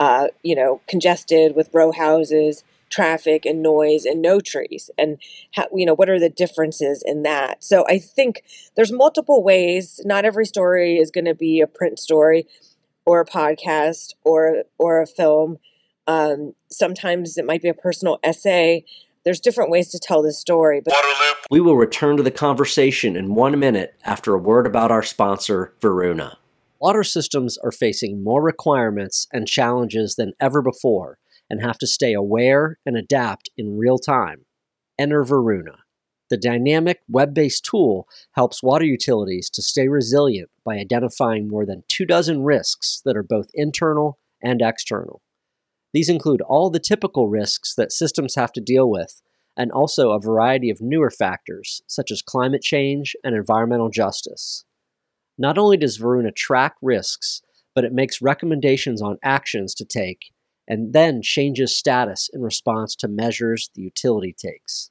uh, 0.00 0.28
you 0.42 0.54
know 0.54 0.80
congested 0.86 1.54
with 1.54 1.70
row 1.72 1.92
houses 1.92 2.64
traffic 2.90 3.46
and 3.46 3.62
noise 3.62 4.04
and 4.04 4.20
no 4.20 4.40
trees. 4.40 4.90
And 4.98 5.18
how, 5.54 5.66
you 5.72 5.86
know 5.86 5.94
what 5.94 6.10
are 6.10 6.18
the 6.18 6.28
differences 6.28 7.04
in 7.06 7.22
that? 7.22 7.62
So 7.62 7.84
i 7.88 7.98
think 7.98 8.42
there's 8.74 8.92
multiple 8.92 9.42
ways. 9.42 10.00
Not 10.04 10.24
every 10.24 10.44
story 10.44 10.96
is 10.98 11.10
going 11.10 11.26
to 11.26 11.34
be 11.34 11.60
a 11.60 11.66
print 11.66 11.98
story 11.98 12.46
or 13.06 13.20
a 13.20 13.26
podcast 13.26 14.14
or 14.24 14.64
or 14.78 15.00
a 15.00 15.06
film 15.06 15.58
um, 16.10 16.54
sometimes 16.70 17.36
it 17.36 17.44
might 17.44 17.62
be 17.62 17.68
a 17.68 17.74
personal 17.74 18.18
essay 18.22 18.84
there's 19.24 19.40
different 19.40 19.70
ways 19.70 19.88
to 19.90 19.98
tell 19.98 20.22
the 20.22 20.32
story 20.32 20.80
but 20.80 20.94
we 21.50 21.60
will 21.60 21.76
return 21.76 22.16
to 22.16 22.22
the 22.22 22.30
conversation 22.30 23.16
in 23.16 23.34
one 23.34 23.58
minute 23.58 23.94
after 24.04 24.34
a 24.34 24.38
word 24.38 24.66
about 24.66 24.90
our 24.90 25.02
sponsor 25.02 25.74
varuna 25.80 26.38
water 26.80 27.04
systems 27.04 27.58
are 27.58 27.72
facing 27.72 28.24
more 28.24 28.42
requirements 28.42 29.28
and 29.32 29.46
challenges 29.46 30.16
than 30.16 30.32
ever 30.40 30.62
before 30.62 31.18
and 31.50 31.60
have 31.60 31.78
to 31.78 31.86
stay 31.86 32.14
aware 32.14 32.78
and 32.86 32.96
adapt 32.96 33.50
in 33.58 33.76
real 33.76 33.98
time. 33.98 34.46
Enter 34.98 35.24
Varuna. 35.24 35.78
The 36.30 36.36
dynamic 36.36 37.00
web 37.08 37.34
based 37.34 37.64
tool 37.64 38.06
helps 38.32 38.62
water 38.62 38.84
utilities 38.84 39.50
to 39.50 39.62
stay 39.62 39.88
resilient 39.88 40.48
by 40.64 40.76
identifying 40.76 41.48
more 41.48 41.66
than 41.66 41.82
two 41.88 42.06
dozen 42.06 42.44
risks 42.44 43.02
that 43.04 43.16
are 43.16 43.24
both 43.24 43.50
internal 43.52 44.18
and 44.40 44.62
external. 44.62 45.22
These 45.92 46.08
include 46.08 46.40
all 46.42 46.70
the 46.70 46.78
typical 46.78 47.28
risks 47.28 47.74
that 47.74 47.92
systems 47.92 48.34
have 48.34 48.52
to 48.52 48.60
deal 48.60 48.88
with, 48.88 49.22
and 49.56 49.72
also 49.72 50.10
a 50.10 50.20
variety 50.20 50.70
of 50.70 50.80
newer 50.80 51.10
factors, 51.10 51.82
such 51.86 52.10
as 52.10 52.22
climate 52.22 52.62
change 52.62 53.14
and 53.24 53.34
environmental 53.34 53.90
justice. 53.90 54.64
Not 55.36 55.58
only 55.58 55.76
does 55.76 55.96
Varuna 55.96 56.32
track 56.32 56.74
risks, 56.80 57.42
but 57.74 57.84
it 57.84 57.92
makes 57.92 58.22
recommendations 58.22 59.00
on 59.02 59.18
actions 59.22 59.74
to 59.74 59.84
take 59.84 60.32
and 60.68 60.92
then 60.92 61.20
changes 61.20 61.74
status 61.74 62.30
in 62.32 62.42
response 62.42 62.94
to 62.94 63.08
measures 63.08 63.70
the 63.74 63.82
utility 63.82 64.32
takes. 64.38 64.90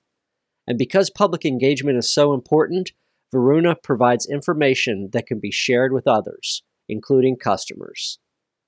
And 0.67 0.77
because 0.77 1.09
public 1.09 1.45
engagement 1.45 1.97
is 1.97 2.13
so 2.13 2.33
important, 2.33 2.91
Varuna 3.31 3.75
provides 3.81 4.27
information 4.27 5.09
that 5.13 5.25
can 5.25 5.39
be 5.39 5.51
shared 5.51 5.93
with 5.93 6.07
others, 6.07 6.63
including 6.89 7.37
customers. 7.37 8.19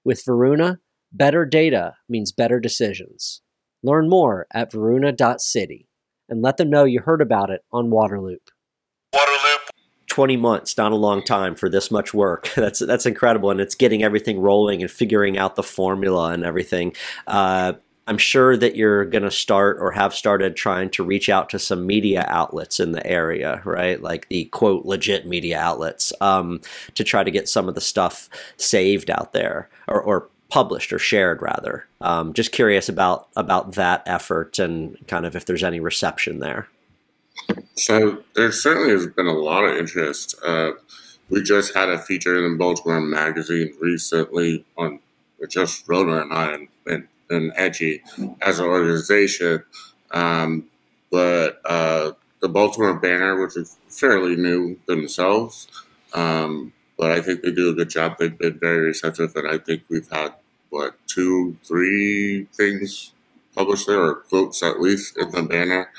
With 0.06 0.24
Varuna, 0.26 0.80
better 1.12 1.46
data 1.46 1.96
means 2.10 2.32
better 2.32 2.60
decisions. 2.60 3.42
Learn 3.84 4.10
more 4.10 4.48
at 4.54 4.72
varuna.city 4.72 5.88
and 6.30 6.42
let 6.42 6.58
them 6.58 6.70
know 6.70 6.86
you 6.86 7.02
heard 7.02 7.22
about 7.22 7.50
it 7.50 7.62
on 7.72 7.90
Waterloop. 7.90 8.38
20 10.08 10.36
months, 10.36 10.78
not 10.78 10.92
a 10.92 10.96
long 10.96 11.24
time 11.24 11.56
for 11.56 11.70
this 11.70 11.90
much 11.90 12.14
work. 12.14 12.50
That's 12.56 12.80
that's 12.80 13.06
incredible, 13.06 13.50
and 13.50 13.62
it's 13.62 13.76
getting 13.76 14.04
everything 14.04 14.42
rolling 14.42 14.82
and 14.82 14.92
figuring 14.92 15.38
out 15.38 15.56
the 15.56 15.64
formula 15.64 16.32
and 16.32 16.44
everything. 16.44 16.94
Uh, 17.28 17.74
I'm 18.08 18.18
sure 18.18 18.58
that 18.58 18.76
you're 18.76 19.06
going 19.06 19.24
to 19.24 19.32
start 19.32 19.78
or 19.80 19.92
have 19.92 20.14
started 20.14 20.58
trying 20.58 20.90
to 20.92 21.04
reach 21.04 21.30
out 21.30 21.50
to 21.52 21.60
some 21.60 21.88
media 21.88 22.26
outlets 22.28 22.80
in 22.82 22.92
the 22.92 23.06
area, 23.08 23.62
right? 23.64 24.02
Like 24.02 24.28
the 24.28 24.46
quote 24.46 24.86
legit 24.86 25.26
media 25.28 25.58
outlets 25.58 26.12
um, 26.20 26.60
to 26.96 27.06
try 27.06 27.24
to 27.24 27.32
get 27.32 27.48
some 27.48 27.70
of 27.70 27.76
the 27.76 27.80
stuff 27.80 28.28
saved 28.58 29.10
out 29.10 29.32
there 29.32 29.70
or, 29.88 30.02
or 30.02 30.30
published 30.52 30.92
or 30.92 31.00
shared 31.00 31.42
rather. 31.42 31.88
Um, 32.02 32.34
just 32.34 32.52
curious 32.52 32.90
about 32.90 33.30
about 33.36 33.74
that 33.74 34.04
effort 34.06 34.60
and 34.60 34.98
kind 35.08 35.26
of 35.26 35.36
if 35.36 35.46
there's 35.46 35.64
any 35.64 35.80
reception 35.80 36.40
there. 36.40 36.68
So 37.76 38.22
there 38.36 38.52
certainly 38.52 38.92
has 38.92 39.08
been 39.08 39.28
a 39.28 39.34
lot 39.34 39.64
of 39.64 39.78
interest. 39.78 40.36
Uh, 40.46 40.74
we 41.30 41.42
just 41.42 41.74
had 41.74 41.90
a 41.90 41.98
feature 41.98 42.46
in 42.46 42.58
Baltimore 42.58 43.00
Magazine 43.00 43.74
recently 43.80 44.66
on 44.78 45.00
just 45.50 45.88
Rona 45.88 46.22
and 46.22 46.34
I 46.34 46.54
and, 46.54 46.68
and, 46.86 47.08
and 47.30 47.54
Edgy 47.56 48.04
as 48.42 48.60
an 48.60 48.66
organization. 48.66 49.64
Um, 50.12 50.68
but 51.10 51.62
uh, 51.66 52.12
the 52.42 52.50
Baltimore 52.50 53.00
Banner, 53.00 53.42
which 53.42 53.56
is 53.56 53.78
fairly 53.88 54.36
new 54.36 54.78
themselves, 54.88 55.68
um, 56.14 56.74
but 56.98 57.12
I 57.12 57.22
think 57.22 57.42
they 57.42 57.52
do 57.52 57.70
a 57.70 57.74
good 57.74 57.90
job. 57.90 58.18
They've 58.20 58.38
been 58.38 58.60
very 58.60 58.88
receptive, 58.88 59.36
and 59.36 59.48
I 59.48 59.58
think 59.58 59.84
we've 59.90 60.10
had 60.12 60.34
what 60.72 60.96
two, 61.08 61.58
three 61.64 62.48
things 62.54 63.14
published 63.56 63.88
there, 63.88 64.02
or 64.02 64.16
quotes 64.16 64.64
at 64.64 64.82
least 64.82 65.18
in 65.18 65.32
the 65.32 65.44
banner. 65.44 65.92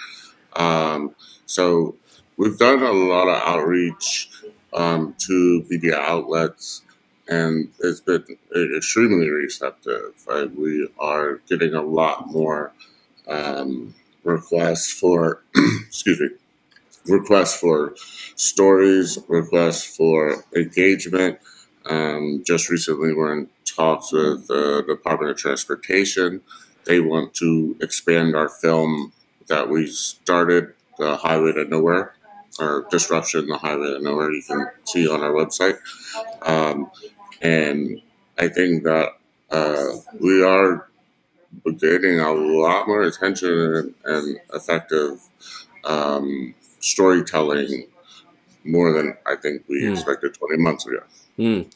Um, 0.54 1.14
so 1.46 1.96
we've 2.36 2.58
done 2.58 2.82
a 2.82 2.92
lot 2.92 3.28
of 3.28 3.42
outreach 3.42 4.30
um, 4.72 5.14
to 5.20 5.64
media 5.68 5.98
outlets, 5.98 6.82
and 7.28 7.70
it's 7.80 8.00
been 8.00 8.24
extremely 8.76 9.30
receptive. 9.30 10.14
We 10.56 10.88
are 10.98 11.36
getting 11.48 11.74
a 11.74 11.82
lot 11.82 12.28
more 12.28 12.72
um, 13.28 13.94
requests 14.24 14.92
for, 14.92 15.42
excuse 15.86 16.20
me, 16.20 16.28
requests 17.06 17.56
for 17.58 17.94
stories, 18.36 19.18
requests 19.28 19.96
for 19.96 20.44
engagement. 20.56 21.38
Um, 21.86 22.42
just 22.46 22.70
recently, 22.70 23.14
we're 23.14 23.32
in 23.38 23.48
talks 23.64 24.12
with 24.12 24.48
the 24.48 24.84
Department 24.86 25.30
of 25.30 25.36
Transportation. 25.36 26.42
They 26.84 27.00
want 27.00 27.34
to 27.34 27.76
expand 27.80 28.34
our 28.34 28.48
film 28.48 29.12
that 29.48 29.68
we 29.68 29.86
started 29.86 30.74
the 30.98 31.16
Highway 31.16 31.52
to 31.52 31.64
Nowhere 31.64 32.14
or 32.58 32.86
Disruption, 32.90 33.46
the 33.46 33.58
Highway 33.58 33.88
to 33.88 34.00
Nowhere, 34.00 34.30
you 34.30 34.42
can 34.42 34.66
see 34.84 35.08
on 35.08 35.22
our 35.22 35.32
website. 35.32 35.78
Um, 36.42 36.90
and 37.40 38.00
I 38.38 38.48
think 38.48 38.84
that 38.84 39.10
uh, 39.50 39.86
we 40.20 40.42
are 40.44 40.88
getting 41.78 42.20
a 42.20 42.32
lot 42.32 42.86
more 42.86 43.02
attention 43.02 43.50
and, 43.50 43.94
and 44.04 44.40
effective 44.54 45.20
um, 45.84 46.54
storytelling 46.80 47.86
more 48.64 48.92
than 48.92 49.16
I 49.26 49.36
think 49.36 49.64
we 49.68 49.82
mm. 49.82 49.92
expected 49.92 50.34
20 50.34 50.56
months 50.62 50.86
ago. 50.86 51.00
Mm. 51.38 51.72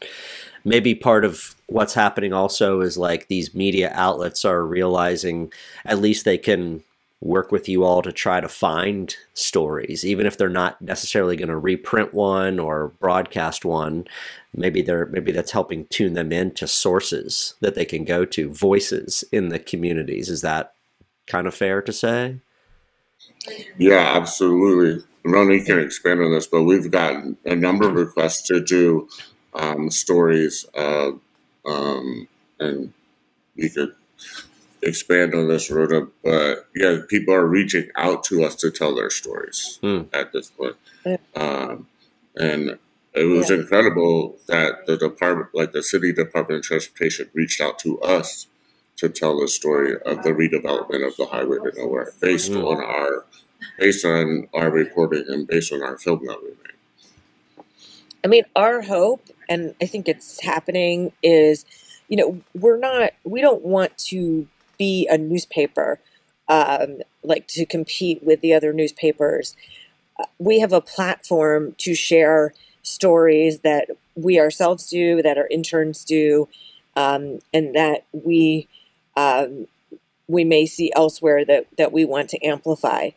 Maybe 0.64 0.94
part 0.94 1.24
of 1.24 1.54
what's 1.66 1.94
happening 1.94 2.32
also 2.32 2.80
is 2.80 2.98
like 2.98 3.28
these 3.28 3.54
media 3.54 3.92
outlets 3.94 4.44
are 4.44 4.64
realizing 4.64 5.52
at 5.84 6.00
least 6.00 6.24
they 6.24 6.38
can 6.38 6.82
work 7.20 7.50
with 7.50 7.68
you 7.68 7.82
all 7.82 8.02
to 8.02 8.12
try 8.12 8.40
to 8.40 8.48
find 8.48 9.16
stories, 9.34 10.04
even 10.04 10.26
if 10.26 10.36
they're 10.36 10.48
not 10.48 10.80
necessarily 10.82 11.36
going 11.36 11.48
to 11.48 11.56
reprint 11.56 12.12
one 12.12 12.58
or 12.58 12.88
broadcast 13.00 13.64
one. 13.64 14.06
Maybe 14.54 14.82
they're 14.82 15.06
maybe 15.06 15.32
that's 15.32 15.52
helping 15.52 15.86
tune 15.86 16.14
them 16.14 16.32
into 16.32 16.66
sources 16.66 17.54
that 17.60 17.74
they 17.74 17.84
can 17.84 18.04
go 18.04 18.24
to, 18.26 18.50
voices 18.50 19.24
in 19.32 19.48
the 19.48 19.58
communities. 19.58 20.28
Is 20.28 20.42
that 20.42 20.74
kind 21.26 21.46
of 21.46 21.54
fair 21.54 21.82
to 21.82 21.92
say? 21.92 22.38
Yeah, 23.78 24.16
absolutely. 24.16 25.04
Ronnie 25.24 25.64
can 25.64 25.80
expand 25.80 26.20
on 26.20 26.32
this, 26.32 26.46
but 26.46 26.62
we've 26.62 26.90
gotten 26.90 27.36
a 27.44 27.56
number 27.56 27.88
of 27.88 27.94
requests 27.94 28.42
to 28.48 28.60
do 28.60 29.08
um, 29.56 29.90
stories, 29.90 30.66
uh, 30.76 31.12
um, 31.64 32.28
and 32.60 32.92
we 33.56 33.68
could 33.68 33.94
expand 34.82 35.34
on 35.34 35.48
this, 35.48 35.70
Rona, 35.70 36.06
but 36.22 36.66
yeah, 36.74 36.98
people 37.08 37.34
are 37.34 37.46
reaching 37.46 37.88
out 37.96 38.22
to 38.24 38.44
us 38.44 38.54
to 38.56 38.70
tell 38.70 38.94
their 38.94 39.10
stories 39.10 39.78
Hmm. 39.82 40.02
at 40.12 40.32
this 40.32 40.50
point. 40.50 40.76
Yeah. 41.04 41.16
Um, 41.34 41.88
and 42.36 42.78
it 43.14 43.24
was 43.24 43.50
Yeah. 43.50 43.56
incredible 43.56 44.38
that 44.46 44.86
the 44.86 44.96
department, 44.96 45.48
like 45.54 45.72
the 45.72 45.82
city 45.82 46.12
department 46.12 46.58
of 46.60 46.64
transportation, 46.64 47.30
reached 47.32 47.60
out 47.60 47.78
to 47.80 47.98
us 48.00 48.46
to 48.98 49.08
tell 49.08 49.40
the 49.40 49.48
story 49.48 49.94
of 50.02 50.22
the 50.22 50.30
redevelopment 50.30 51.06
of 51.06 51.16
the 51.16 51.26
highway 51.26 51.58
to 51.58 51.72
nowhere, 51.78 52.12
based 52.20 52.52
Mm. 52.52 52.64
on 52.64 52.84
our, 52.84 53.24
based 53.78 54.04
on 54.04 54.48
our 54.54 54.70
reporting 54.70 55.24
and 55.28 55.46
based 55.46 55.72
on 55.72 55.82
our 55.82 55.98
film 55.98 56.24
that 56.26 56.42
we 56.42 56.48
made. 56.50 57.64
I 58.24 58.28
mean, 58.28 58.44
our 58.54 58.82
hope, 58.82 59.22
and 59.48 59.74
I 59.80 59.86
think 59.86 60.08
it's 60.08 60.40
happening, 60.40 61.12
is 61.22 61.64
you 62.08 62.16
know, 62.16 62.40
we're 62.54 62.78
not, 62.78 63.10
we 63.24 63.40
don't 63.40 63.64
want 63.64 63.96
to 63.98 64.46
be 64.78 65.08
a 65.10 65.18
newspaper, 65.18 65.98
um, 66.48 66.98
like 67.22 67.48
to 67.48 67.66
compete 67.66 68.22
with 68.22 68.40
the 68.40 68.54
other 68.54 68.72
newspapers. 68.72 69.56
We 70.38 70.60
have 70.60 70.72
a 70.72 70.80
platform 70.80 71.74
to 71.78 71.94
share 71.94 72.54
stories 72.82 73.60
that 73.60 73.90
we 74.14 74.38
ourselves 74.38 74.88
do, 74.88 75.22
that 75.22 75.36
our 75.36 75.48
interns 75.48 76.04
do, 76.04 76.48
um, 76.94 77.40
and 77.52 77.74
that 77.74 78.06
we 78.12 78.68
um, 79.16 79.66
we 80.28 80.44
may 80.44 80.66
see 80.66 80.92
elsewhere 80.94 81.44
that 81.44 81.66
that 81.76 81.92
we 81.92 82.04
want 82.04 82.30
to 82.30 82.44
amplify. 82.44 83.10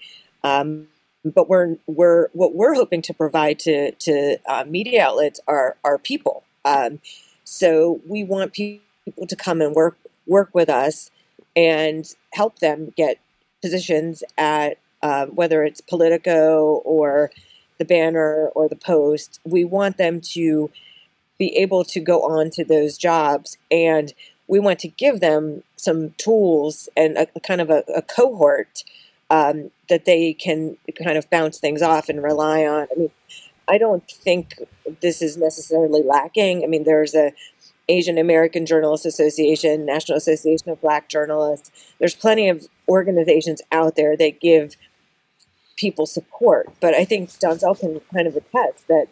Um, 0.43 0.87
but 1.25 1.49
we're 1.49 1.77
we're 1.87 2.29
what 2.33 2.55
we're 2.55 2.75
hoping 2.75 3.01
to 3.03 3.13
provide 3.13 3.59
to 3.59 3.91
to 3.91 4.37
uh, 4.47 4.63
media 4.67 5.03
outlets 5.03 5.39
are 5.47 5.77
are 5.83 5.97
people. 5.97 6.43
Um, 6.65 6.99
so 7.43 8.01
we 8.07 8.23
want 8.23 8.53
people 8.53 9.27
to 9.27 9.35
come 9.35 9.61
and 9.61 9.75
work 9.75 9.97
work 10.27 10.49
with 10.53 10.69
us 10.69 11.11
and 11.55 12.05
help 12.33 12.59
them 12.59 12.93
get 12.95 13.19
positions 13.61 14.23
at 14.37 14.77
uh, 15.01 15.25
whether 15.27 15.63
it's 15.63 15.81
Politico 15.81 16.81
or 16.85 17.31
the 17.77 17.85
Banner 17.85 18.49
or 18.55 18.69
the 18.69 18.75
Post. 18.75 19.39
We 19.43 19.65
want 19.65 19.97
them 19.97 20.21
to 20.33 20.69
be 21.37 21.55
able 21.57 21.83
to 21.85 21.99
go 21.99 22.21
on 22.23 22.49
to 22.51 22.63
those 22.63 22.97
jobs 22.97 23.57
and 23.71 24.13
we 24.47 24.59
want 24.59 24.79
to 24.79 24.87
give 24.87 25.21
them 25.21 25.63
some 25.77 26.11
tools 26.17 26.89
and 26.97 27.17
a, 27.17 27.27
a 27.35 27.39
kind 27.39 27.61
of 27.61 27.69
a, 27.69 27.83
a 27.95 28.01
cohort 28.01 28.83
um, 29.29 29.71
that 29.89 30.05
they 30.05 30.33
can 30.33 30.77
kind 31.03 31.17
of 31.17 31.29
bounce 31.29 31.59
things 31.59 31.81
off 31.81 32.09
and 32.09 32.23
rely 32.23 32.65
on. 32.65 32.87
I 32.91 32.99
mean, 32.99 33.11
I 33.67 33.77
don't 33.77 34.09
think 34.09 34.55
this 35.01 35.21
is 35.21 35.37
necessarily 35.37 36.01
lacking. 36.01 36.63
I 36.63 36.67
mean, 36.67 36.83
there's 36.83 37.13
a 37.13 37.33
Asian 37.87 38.17
American 38.17 38.65
Journalists 38.65 39.05
Association, 39.05 39.85
National 39.85 40.17
Association 40.17 40.69
of 40.69 40.81
Black 40.81 41.09
Journalists. 41.09 41.71
There's 41.99 42.15
plenty 42.15 42.49
of 42.49 42.67
organizations 42.87 43.61
out 43.71 43.95
there 43.95 44.15
that 44.17 44.39
give 44.39 44.75
people 45.75 46.05
support. 46.05 46.69
But 46.79 46.93
I 46.93 47.05
think 47.05 47.29
Donzell 47.31 47.79
can 47.79 48.01
kind 48.13 48.27
of 48.27 48.35
attest 48.35 48.87
that 48.87 49.07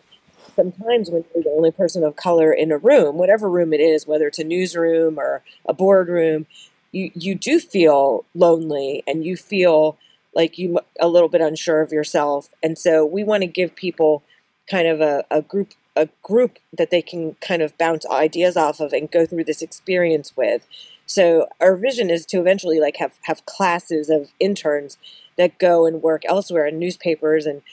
sometimes 0.55 1.09
when 1.09 1.23
you're 1.33 1.43
the 1.43 1.49
only 1.51 1.71
person 1.71 2.03
of 2.03 2.15
color 2.15 2.51
in 2.51 2.71
a 2.71 2.77
room, 2.77 3.17
whatever 3.17 3.49
room 3.49 3.73
it 3.73 3.79
is, 3.79 4.05
whether 4.05 4.27
it's 4.27 4.39
a 4.39 4.43
newsroom 4.43 5.17
or 5.19 5.43
a 5.65 5.73
boardroom, 5.73 6.45
you, 6.91 7.11
you 7.13 7.35
do 7.35 7.59
feel 7.59 8.25
lonely 8.33 9.03
and 9.07 9.25
you 9.25 9.37
feel 9.37 9.97
like 10.37 10.57
you 10.57 10.79
a 11.01 11.07
little 11.09 11.27
bit 11.27 11.41
unsure 11.41 11.81
of 11.81 11.91
yourself. 11.91 12.49
And 12.61 12.77
so 12.77 13.03
we 13.03 13.23
want 13.23 13.41
to 13.41 13.47
give 13.47 13.75
people 13.75 14.23
kind 14.69 14.87
of 14.87 15.01
a, 15.01 15.25
a 15.29 15.41
group 15.41 15.73
a 15.97 16.07
group 16.21 16.59
that 16.71 16.91
they 16.91 17.01
can 17.01 17.33
kind 17.41 17.63
of 17.63 17.75
bounce 17.79 18.05
ideas 18.05 18.55
off 18.55 18.79
of 18.79 18.93
and 18.93 19.09
go 19.09 19.25
through 19.25 19.43
this 19.43 19.63
experience 19.63 20.37
with. 20.37 20.67
So 21.07 21.47
our 21.59 21.75
vision 21.75 22.11
is 22.11 22.23
to 22.27 22.39
eventually 22.39 22.79
like 22.79 22.97
have 22.97 23.13
have 23.23 23.47
classes 23.47 24.09
of 24.09 24.29
interns 24.39 24.97
that 25.37 25.57
go 25.57 25.87
and 25.87 26.03
work 26.03 26.21
elsewhere 26.25 26.67
in 26.67 26.77
newspapers 26.77 27.47
and 27.47 27.63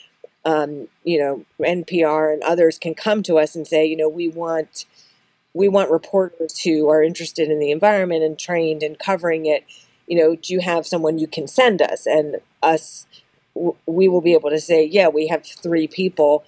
um, 0.47 0.89
you 1.05 1.19
know 1.19 1.45
NPR 1.61 2.33
and 2.33 2.43
others 2.43 2.79
can 2.79 2.95
come 2.95 3.23
to 3.25 3.39
us 3.39 3.55
and 3.55 3.67
say 3.67 3.85
you 3.85 3.97
know 3.97 4.09
we 4.09 4.29
want 4.29 4.87
we 5.53 5.69
want 5.69 5.91
reporters 5.91 6.61
who 6.61 6.89
are 6.89 7.03
interested 7.03 7.51
in 7.51 7.61
the 7.61 7.71
environment 7.71 8.25
and 8.25 8.39
trained 8.39 8.83
in 8.83 8.97
covering 8.97 9.45
it. 9.47 9.65
You 10.07 10.19
know, 10.19 10.37
do 10.37 10.53
you 10.53 10.61
have 10.61 10.87
someone 10.87 11.19
you 11.19 11.27
can 11.27 11.47
send 11.47 11.83
us? 11.83 12.07
And 12.07 12.37
us, 12.63 13.07
w- 13.55 13.77
we 13.87 14.09
will 14.09 14.21
be 14.21 14.35
able 14.35 14.51
to 14.51 14.61
say, 14.61 14.85
yeah, 14.85 15.09
we 15.09 15.29
have 15.29 15.45
three 15.47 15.89
people. 15.89 16.45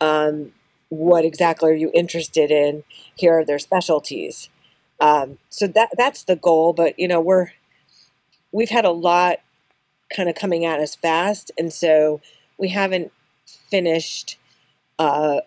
Um, 0.00 0.52
what 0.88 1.24
exactly 1.24 1.70
are 1.70 1.74
you 1.74 1.90
interested 1.94 2.50
in? 2.50 2.84
Here 3.16 3.38
are 3.38 3.44
their 3.44 3.58
specialties. 3.58 4.48
Um, 5.00 5.38
so 5.48 5.66
that 5.68 5.90
that's 5.96 6.24
the 6.24 6.36
goal. 6.36 6.72
But 6.72 6.98
you 6.98 7.08
know, 7.08 7.20
we're 7.20 7.52
we've 8.52 8.70
had 8.70 8.84
a 8.84 8.90
lot 8.90 9.38
kind 10.14 10.28
of 10.28 10.34
coming 10.34 10.64
at 10.64 10.80
us 10.80 10.94
fast, 10.94 11.50
and 11.58 11.72
so 11.72 12.20
we 12.58 12.68
haven't 12.68 13.12
finished 13.46 14.38
uh, 14.98 15.40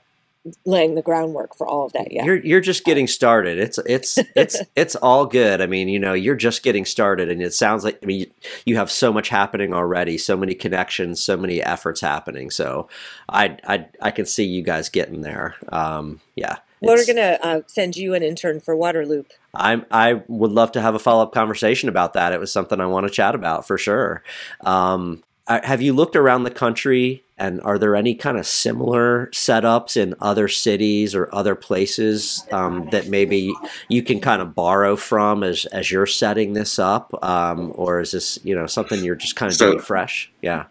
laying 0.66 0.96
the 0.96 1.02
groundwork 1.02 1.56
for 1.56 1.68
all 1.68 1.86
of 1.86 1.94
that 1.94 2.12
yet. 2.12 2.26
You're 2.26 2.44
you're 2.44 2.62
just 2.62 2.84
getting 2.84 3.08
started. 3.08 3.58
It's 3.58 3.78
it's 3.86 4.18
it's 4.36 4.62
it's 4.76 4.96
all 4.96 5.26
good. 5.26 5.62
I 5.62 5.68
mean, 5.68 5.88
you 5.88 6.00
know, 6.00 6.14
you're 6.14 6.36
just 6.36 6.64
getting 6.64 6.86
started, 6.86 7.30
and 7.30 7.42
it 7.42 7.54
sounds 7.54 7.84
like 7.84 8.00
I 8.04 8.06
mean, 8.06 8.28
you, 8.66 8.76
have 8.76 8.92
so 8.92 9.14
much 9.14 9.30
happening 9.30 9.74
already, 9.74 10.18
so 10.18 10.36
many 10.36 10.56
connections, 10.56 11.24
so 11.24 11.38
many 11.38 11.62
efforts 11.62 12.02
happening. 12.02 12.50
So, 12.50 12.90
I 13.30 13.58
I 13.68 13.88
I 14.02 14.12
can 14.12 14.26
see 14.26 14.46
you 14.46 14.64
guys 14.64 14.90
getting 14.90 15.22
there. 15.22 15.56
Um, 15.70 16.22
yeah. 16.36 16.58
We're 16.82 17.06
gonna 17.06 17.40
uh, 17.42 17.62
send 17.68 17.96
you 17.96 18.14
an 18.14 18.24
intern 18.24 18.60
for 18.60 18.76
Waterloop. 18.76 19.28
I'm 19.54 19.86
I 19.90 20.22
would 20.28 20.52
love 20.52 20.74
to 20.74 20.82
have 20.82 20.96
a 20.96 21.00
follow 21.00 21.24
up 21.24 21.34
conversation 21.34 21.88
about 21.88 22.14
that. 22.14 22.34
It 22.34 22.42
was 22.42 22.52
something 22.52 22.82
I 22.82 22.88
want 22.88 23.08
to 23.08 23.14
chat 23.14 23.36
about 23.36 23.66
for 23.66 23.78
sure. 23.78 24.22
Um, 24.66 25.24
I- 25.48 25.66
have 25.66 25.82
you 25.82 25.94
looked 25.94 26.18
around 26.18 26.44
the 26.44 26.52
country 26.52 27.24
and 27.44 27.60
are 27.64 27.78
there 27.78 27.94
any 27.94 28.16
kind 28.16 28.38
of 28.38 28.48
similar 28.48 29.28
setups 29.34 29.98
in 29.98 30.16
other 30.22 30.48
cities 30.48 31.14
or 31.14 31.28
other 31.36 31.56
places 31.56 32.46
um, 32.54 32.88
that 32.92 33.10
maybe 33.10 33.54
you 33.90 34.02
can 34.02 34.22
kind 34.22 34.42
of 34.42 34.56
borrow 34.56 34.96
from 34.96 35.44
as 35.44 35.66
as 35.66 35.92
you're 35.92 36.06
setting 36.06 36.54
this 36.54 36.80
up, 36.80 37.14
um, 37.22 37.74
or 37.76 38.00
is 38.00 38.12
this 38.14 38.40
you 38.46 38.56
know 38.56 38.66
something 38.66 39.04
you're 39.04 39.18
just 39.18 39.36
kind 39.36 39.52
of 39.52 39.58
So- 39.58 39.72
doing 39.72 39.84
fresh? 39.84 40.32
Yeah. 40.42 40.66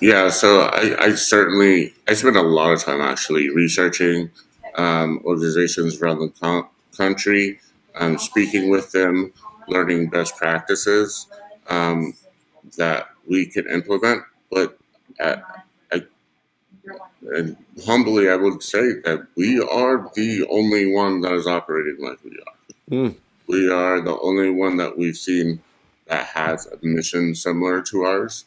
Yeah, 0.00 0.30
so 0.30 0.62
I, 0.62 0.96
I 1.00 1.14
certainly 1.14 1.94
I 2.08 2.14
spend 2.14 2.34
a 2.36 2.42
lot 2.42 2.72
of 2.72 2.82
time 2.82 3.00
actually 3.00 3.48
researching 3.50 4.32
um, 4.76 5.20
organizations 5.24 6.02
around 6.02 6.18
the 6.18 6.30
co- 6.40 6.68
country, 6.96 7.60
um, 7.94 8.18
speaking 8.18 8.68
with 8.68 8.90
them, 8.90 9.32
learning 9.68 10.10
best 10.10 10.36
practices 10.36 11.28
um, 11.68 12.14
that 12.76 13.10
we 13.28 13.46
can 13.46 13.68
implement. 13.68 14.24
But 14.50 14.76
I, 15.20 15.36
and 17.22 17.56
humbly, 17.84 18.28
I 18.28 18.36
would 18.36 18.62
say 18.62 18.94
that 19.04 19.26
we 19.36 19.60
are 19.60 20.10
the 20.14 20.46
only 20.50 20.92
one 20.92 21.20
that 21.22 21.32
is 21.32 21.46
operating 21.46 22.04
like 22.04 22.18
we 22.24 22.30
are. 22.30 22.74
Hmm. 22.88 23.16
We 23.46 23.70
are 23.70 24.00
the 24.00 24.18
only 24.20 24.50
one 24.50 24.76
that 24.78 24.96
we've 24.96 25.16
seen 25.16 25.60
that 26.06 26.26
has 26.26 26.66
a 26.66 26.78
mission 26.82 27.34
similar 27.34 27.82
to 27.82 28.02
ours. 28.02 28.44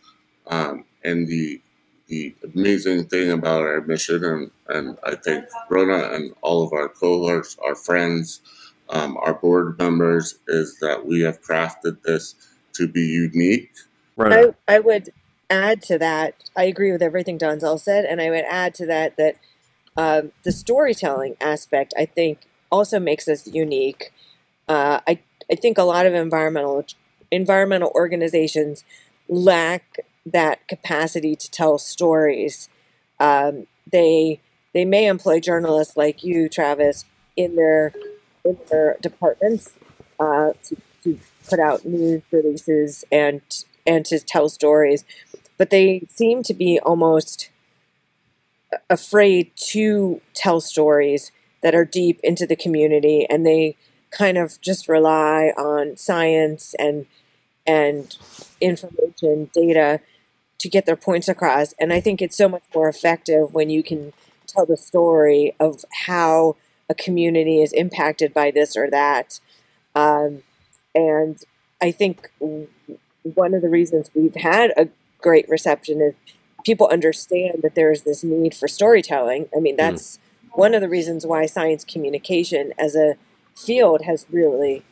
Um, 0.48 0.86
and 1.04 1.28
the 1.28 1.62
the 2.08 2.36
amazing 2.54 3.06
thing 3.06 3.32
about 3.32 3.62
our 3.62 3.82
mission, 3.82 4.24
and, 4.24 4.52
and 4.70 4.98
I 5.04 5.16
think 5.16 5.46
Rona 5.70 6.14
and 6.14 6.34
all 6.42 6.64
of 6.64 6.72
our 6.72 6.88
cohorts, 6.88 7.58
our 7.66 7.74
friends, 7.74 8.42
um, 8.90 9.18
our 9.18 9.34
board 9.34 9.80
members, 9.80 10.38
is 10.48 10.78
that 10.82 11.04
we 11.04 11.22
have 11.22 11.42
crafted 11.42 12.04
this 12.04 12.36
to 12.74 12.88
be 12.88 13.02
unique. 13.02 13.72
Rona. 14.18 14.54
I, 14.68 14.76
I 14.76 14.80
would 14.80 15.12
add 15.50 15.82
to 15.84 15.98
that. 16.00 16.36
I 16.56 16.64
agree 16.64 16.92
with 16.92 17.02
everything 17.02 17.38
Donzell 17.38 17.80
said, 17.80 18.06
and 18.06 18.22
I 18.22 18.30
would 18.30 18.46
add 18.46 18.74
to 18.76 18.86
that 18.88 19.18
that 19.18 19.36
um, 19.98 20.32
the 20.44 20.52
storytelling 20.52 21.36
aspect 21.40 21.94
I 21.98 22.06
think 22.06 22.40
also 22.72 23.00
makes 23.00 23.28
us 23.28 23.48
unique. 23.48 24.12
Uh, 24.68 25.00
I 25.08 25.20
I 25.52 25.56
think 25.56 25.78
a 25.78 25.84
lot 25.84 26.06
of 26.06 26.14
environmental 26.14 26.86
environmental 27.32 27.92
organizations 27.96 28.84
lack 29.28 30.00
that 30.26 30.68
capacity 30.68 31.36
to 31.36 31.52
tell 31.52 31.78
stories. 31.78 32.70
Um, 33.20 33.68
they 33.92 34.40
they 34.74 34.86
may 34.86 35.08
employ 35.08 35.40
journalists 35.40 35.96
like 35.96 36.24
you, 36.24 36.50
Travis, 36.50 37.06
in 37.36 37.56
their 37.56 37.94
in 38.44 38.58
their 38.70 38.98
departments 39.02 39.74
uh, 40.20 40.52
to, 40.64 40.78
to 41.04 41.20
put 41.50 41.60
out 41.60 41.86
news 41.86 42.22
releases 42.32 43.06
and 43.12 43.42
and 43.86 44.06
to 44.06 44.20
tell 44.20 44.50
stories, 44.50 45.04
but 45.58 45.70
they 45.70 46.06
seem 46.10 46.44
to 46.44 46.54
be 46.54 46.80
almost 46.80 47.50
afraid 48.90 49.52
to 49.56 50.22
tell 50.34 50.60
stories 50.60 51.32
that 51.62 51.76
are 51.76 51.86
deep 51.86 52.20
into 52.24 52.46
the 52.46 52.56
community, 52.56 53.26
and 53.30 53.46
they 53.46 53.76
kind 54.12 54.38
of 54.38 54.60
just 54.62 54.88
rely 54.88 55.52
on 55.58 55.98
science 55.98 56.76
and 56.80 57.06
and 57.68 58.18
information 58.62 59.50
data 59.54 60.00
to 60.60 60.70
get 60.70 60.86
their 60.86 60.96
points 60.96 61.28
across. 61.28 61.74
And 61.80 61.92
I 61.92 62.00
think 62.00 62.22
it's 62.22 62.38
so 62.38 62.48
much 62.48 62.64
more 62.74 62.88
effective 62.88 63.54
when 63.54 63.70
you 63.70 63.82
can 63.84 64.14
tell 64.46 64.66
the 64.66 64.78
story 64.78 65.54
of 65.60 65.84
how 66.06 66.56
a 66.90 66.94
community 66.94 67.62
is 67.62 67.74
impacted 67.74 68.34
by 68.34 68.52
this 68.52 68.78
or 68.78 68.90
that. 68.92 69.40
Um, 69.96 70.44
and 70.94 71.44
I 71.82 71.92
think 71.92 72.30
one 73.34 73.54
of 73.54 73.62
the 73.62 73.70
reasons 73.70 74.12
we've 74.14 74.36
had 74.36 74.72
a 74.78 74.88
great 75.20 75.48
reception 75.50 76.02
is 76.02 76.14
people 76.64 76.88
understand 76.92 77.60
that 77.64 77.76
there 77.76 77.92
is 77.92 78.04
this 78.04 78.24
need 78.24 78.54
for 78.56 78.68
storytelling. 78.68 79.50
I 79.56 79.60
mean, 79.60 79.76
that's 79.76 80.20
one 80.54 80.74
of 80.74 80.82
the 80.82 80.90
reasons 80.90 81.26
why 81.26 81.46
science 81.48 81.84
communication 81.84 82.74
as 82.78 82.96
a 82.96 83.16
field 83.56 84.02
has 84.04 84.26
really 84.32 84.84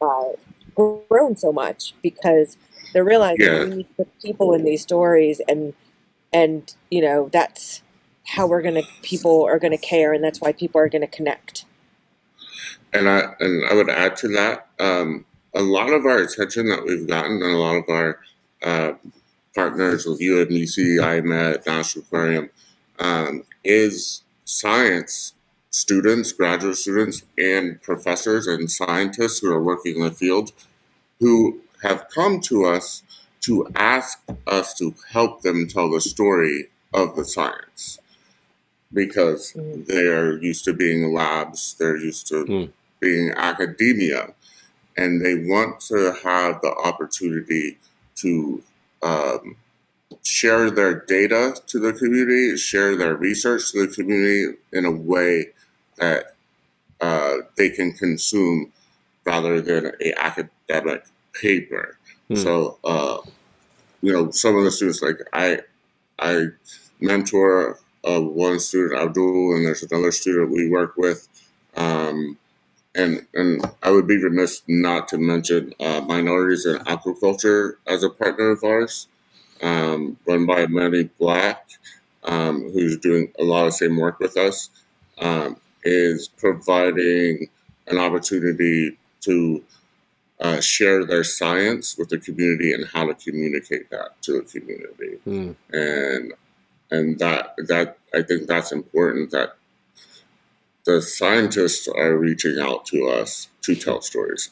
uh, 0.00 0.30
grown 0.74 1.36
so 1.36 1.52
much 1.52 1.94
because 2.02 2.56
they're 2.92 3.04
realizing 3.04 3.44
Yeah. 3.44 3.64
we 3.64 3.76
need 3.76 3.88
to 3.88 4.04
put 4.04 4.22
people 4.22 4.54
in 4.54 4.64
these 4.64 4.82
stories 4.82 5.40
and 5.48 5.74
and 6.32 6.74
you 6.90 7.00
know 7.00 7.28
that's 7.32 7.82
how 8.26 8.46
we're 8.46 8.62
gonna 8.62 8.82
people 9.02 9.44
are 9.44 9.58
gonna 9.58 9.78
care 9.78 10.12
and 10.12 10.22
that's 10.22 10.40
why 10.40 10.52
people 10.52 10.80
are 10.80 10.88
gonna 10.88 11.06
connect. 11.06 11.64
And 12.92 13.08
I 13.08 13.34
and 13.40 13.64
I 13.66 13.74
would 13.74 13.90
add 13.90 14.16
to 14.18 14.28
that, 14.28 14.68
um, 14.78 15.24
a 15.54 15.62
lot 15.62 15.92
of 15.92 16.04
our 16.04 16.18
attention 16.18 16.68
that 16.68 16.84
we've 16.84 17.06
gotten, 17.06 17.42
and 17.42 17.54
a 17.54 17.56
lot 17.58 17.76
of 17.76 17.88
our 17.88 18.18
uh, 18.62 18.92
partners 19.54 20.06
with 20.06 20.20
UMBC, 20.20 20.98
IMET, 21.00 21.66
National 21.66 22.04
Aquarium, 22.04 22.50
um, 22.98 23.44
is 23.64 24.22
science 24.44 25.34
students, 25.70 26.32
graduate 26.32 26.76
students, 26.76 27.22
and 27.36 27.80
professors 27.82 28.46
and 28.46 28.70
scientists 28.70 29.40
who 29.40 29.50
are 29.52 29.62
working 29.62 29.96
in 29.96 30.02
the 30.02 30.10
field 30.10 30.52
who 31.20 31.60
have 31.82 32.06
come 32.14 32.40
to 32.40 32.64
us 32.64 33.02
to 33.40 33.66
ask 33.74 34.20
us 34.46 34.74
to 34.74 34.94
help 35.12 35.42
them 35.42 35.66
tell 35.68 35.90
the 35.90 36.00
story 36.00 36.68
of 36.92 37.14
the 37.16 37.24
science 37.24 37.98
because 38.92 39.52
Mm. 39.52 39.86
they're 39.86 40.38
used 40.42 40.64
to 40.64 40.72
being 40.72 41.12
labs, 41.12 41.74
they're 41.78 41.96
used 41.96 42.26
to 42.28 42.44
Mm. 42.44 42.70
being 43.00 43.30
academia, 43.36 44.34
and 44.98 45.24
they 45.24 45.36
want 45.36 45.80
to 45.80 46.12
have 46.24 46.60
the 46.60 46.74
opportunity 46.84 47.78
to 48.16 48.60
um, 49.02 49.54
share 50.24 50.70
their 50.70 51.02
data 51.06 51.54
to 51.68 51.78
the 51.78 51.92
community, 51.92 52.56
share 52.56 52.96
their 52.96 53.14
research 53.14 53.70
to 53.70 53.86
the 53.86 53.94
community 53.94 54.58
in 54.72 54.84
a 54.84 54.90
way 54.90 55.50
that 55.98 56.34
uh, 57.00 57.36
they 57.56 57.70
can 57.70 57.92
consume 57.92 58.72
rather 59.24 59.60
than 59.60 59.92
a 60.00 60.12
academic 60.18 61.04
paper. 61.32 61.96
Hmm. 62.26 62.34
So, 62.34 62.78
uh, 62.82 63.18
you 64.02 64.12
know, 64.12 64.32
some 64.32 64.56
of 64.56 64.64
the 64.64 64.72
students, 64.72 65.00
like 65.00 65.20
I, 65.32 65.60
I 66.18 66.48
mentor 67.00 67.78
uh, 68.04 68.20
one 68.20 68.58
student, 68.58 69.00
Abdul, 69.00 69.54
and 69.54 69.64
there's 69.64 69.84
another 69.84 70.10
student 70.10 70.50
we 70.50 70.68
work 70.68 70.96
with. 70.96 71.28
Um, 71.76 72.36
and, 72.94 73.26
and 73.34 73.64
I 73.82 73.90
would 73.90 74.06
be 74.06 74.16
remiss 74.16 74.62
not 74.66 75.08
to 75.08 75.18
mention 75.18 75.72
uh, 75.80 76.00
minorities 76.02 76.66
in 76.66 76.76
aquaculture 76.78 77.74
as 77.86 78.02
a 78.02 78.10
partner 78.10 78.50
of 78.50 78.64
ours, 78.64 79.08
um, 79.62 80.18
run 80.26 80.46
by 80.46 80.64
Imani 80.64 81.04
Black, 81.18 81.68
um, 82.24 82.70
who's 82.72 82.96
doing 82.98 83.32
a 83.38 83.44
lot 83.44 83.66
of 83.66 83.74
same 83.74 83.96
work 83.96 84.18
with 84.20 84.36
us, 84.36 84.70
um, 85.18 85.56
is 85.84 86.28
providing 86.28 87.48
an 87.86 87.98
opportunity 87.98 88.96
to 89.22 89.62
uh, 90.40 90.60
share 90.60 91.04
their 91.04 91.24
science 91.24 91.96
with 91.98 92.08
the 92.10 92.18
community 92.18 92.72
and 92.72 92.86
how 92.92 93.06
to 93.06 93.14
communicate 93.14 93.90
that 93.90 94.20
to 94.22 94.40
the 94.40 94.60
community 94.60 95.18
Hmm. 95.24 95.52
and 95.72 96.32
and 96.90 97.18
that 97.18 97.54
that 97.66 97.98
I 98.14 98.22
think 98.22 98.46
that's 98.46 98.72
important 98.72 99.30
that 99.32 99.56
the 100.88 101.02
scientists 101.02 101.86
are 101.86 102.16
reaching 102.16 102.58
out 102.58 102.86
to 102.86 103.06
us 103.08 103.48
to 103.60 103.74
tell 103.76 104.00
stories 104.00 104.48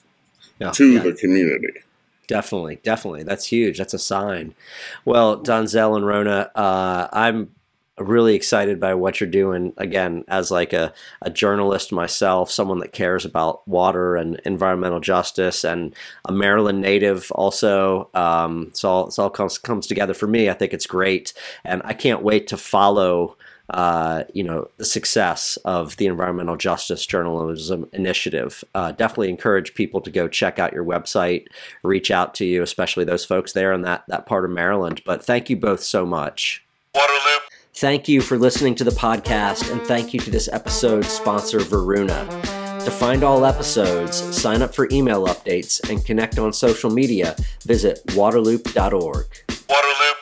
Yeah, 0.61 0.71
to 0.73 0.93
yeah. 0.93 1.03
the 1.03 1.15
community. 1.15 1.81
Definitely, 2.29 2.81
definitely. 2.83 3.23
That's 3.23 3.47
huge. 3.47 3.79
That's 3.79 3.95
a 3.95 3.99
sign. 3.99 4.55
Well, 5.07 5.39
Donzell 5.43 5.97
and 5.97 6.05
Rona, 6.07 6.51
uh, 6.55 7.09
I'm 7.11 7.53
really 7.99 8.35
excited 8.35 8.79
by 8.79 8.93
what 8.93 9.19
you're 9.19 9.31
doing. 9.31 9.73
Again, 9.79 10.25
as 10.29 10.51
like 10.51 10.75
a, 10.75 10.93
a 11.23 11.31
journalist 11.31 11.91
myself, 11.93 12.51
someone 12.51 12.81
that 12.81 12.93
cares 12.93 13.25
about 13.25 13.67
water 13.67 14.17
and 14.17 14.39
environmental 14.45 15.01
justice, 15.01 15.65
and 15.65 15.95
a 16.27 16.33
Maryland 16.33 16.83
native 16.83 17.31
also. 17.33 18.11
Um, 18.13 18.67
it's 18.69 18.85
all 18.85 19.07
it's 19.07 19.19
all 19.19 19.31
comes 19.31 19.57
comes 19.57 19.87
together 19.87 20.13
for 20.13 20.27
me. 20.27 20.51
I 20.51 20.55
think 20.55 20.75
it's 20.75 20.87
great, 20.87 21.33
and 21.65 21.81
I 21.85 21.95
can't 21.95 22.23
wait 22.23 22.49
to 22.49 22.59
follow 22.59 23.39
uh, 23.71 24.25
you 24.33 24.45
know, 24.45 24.69
the 24.77 24.85
success 24.85 25.59
of 25.65 25.97
the 25.97 26.07
Environmental 26.07 26.57
Justice 26.57 27.05
Journalism 27.05 27.89
Initiative. 27.93 28.63
Uh, 28.75 28.93
definitely 28.93 29.31
encourage 29.31 29.75
people 29.75 30.01
to 30.01 30.11
go 30.11 30.29
check 30.29 30.59
out 30.59 30.73
your 30.73 30.85
website, 30.85 31.47
reach 31.83 32.11
out 32.11 32.35
to 32.37 32.45
you, 32.45 32.63
especially 32.63 33.05
those 33.05 33.25
folks 33.25 33.53
there 33.53 33.73
in 33.73 33.83
that, 33.83 34.05
that 34.09 34.27
part 34.27 34.45
of 34.45 34.51
Maryland. 34.51 35.03
But 35.05 35.25
thank 35.25 35.51
you 35.51 35.57
both 35.57 35.83
so 35.83 36.07
much. 36.07 36.65
Waterloop. 36.95 37.41
Thank 37.75 38.09
you 38.09 38.23
for 38.23 38.39
listening 38.39 38.75
to 38.77 38.85
the 38.85 38.91
podcast, 38.91 39.71
and 39.71 39.83
thank 39.83 40.15
you 40.15 40.21
to 40.21 40.31
this 40.31 40.49
episode's 40.49 41.09
sponsor, 41.09 41.59
Varuna. 41.59 42.27
To 42.87 42.91
find 42.91 43.23
all 43.23 43.45
episodes, 43.45 44.17
sign 44.35 44.63
up 44.63 44.75
for 44.75 44.89
email 44.91 45.27
updates, 45.27 45.87
and 45.91 46.03
connect 46.03 46.39
on 46.39 46.53
social 46.55 46.89
media, 46.89 47.37
visit 47.65 48.01
waterloop.org. 48.07 49.27
Waterloop. 49.49 50.17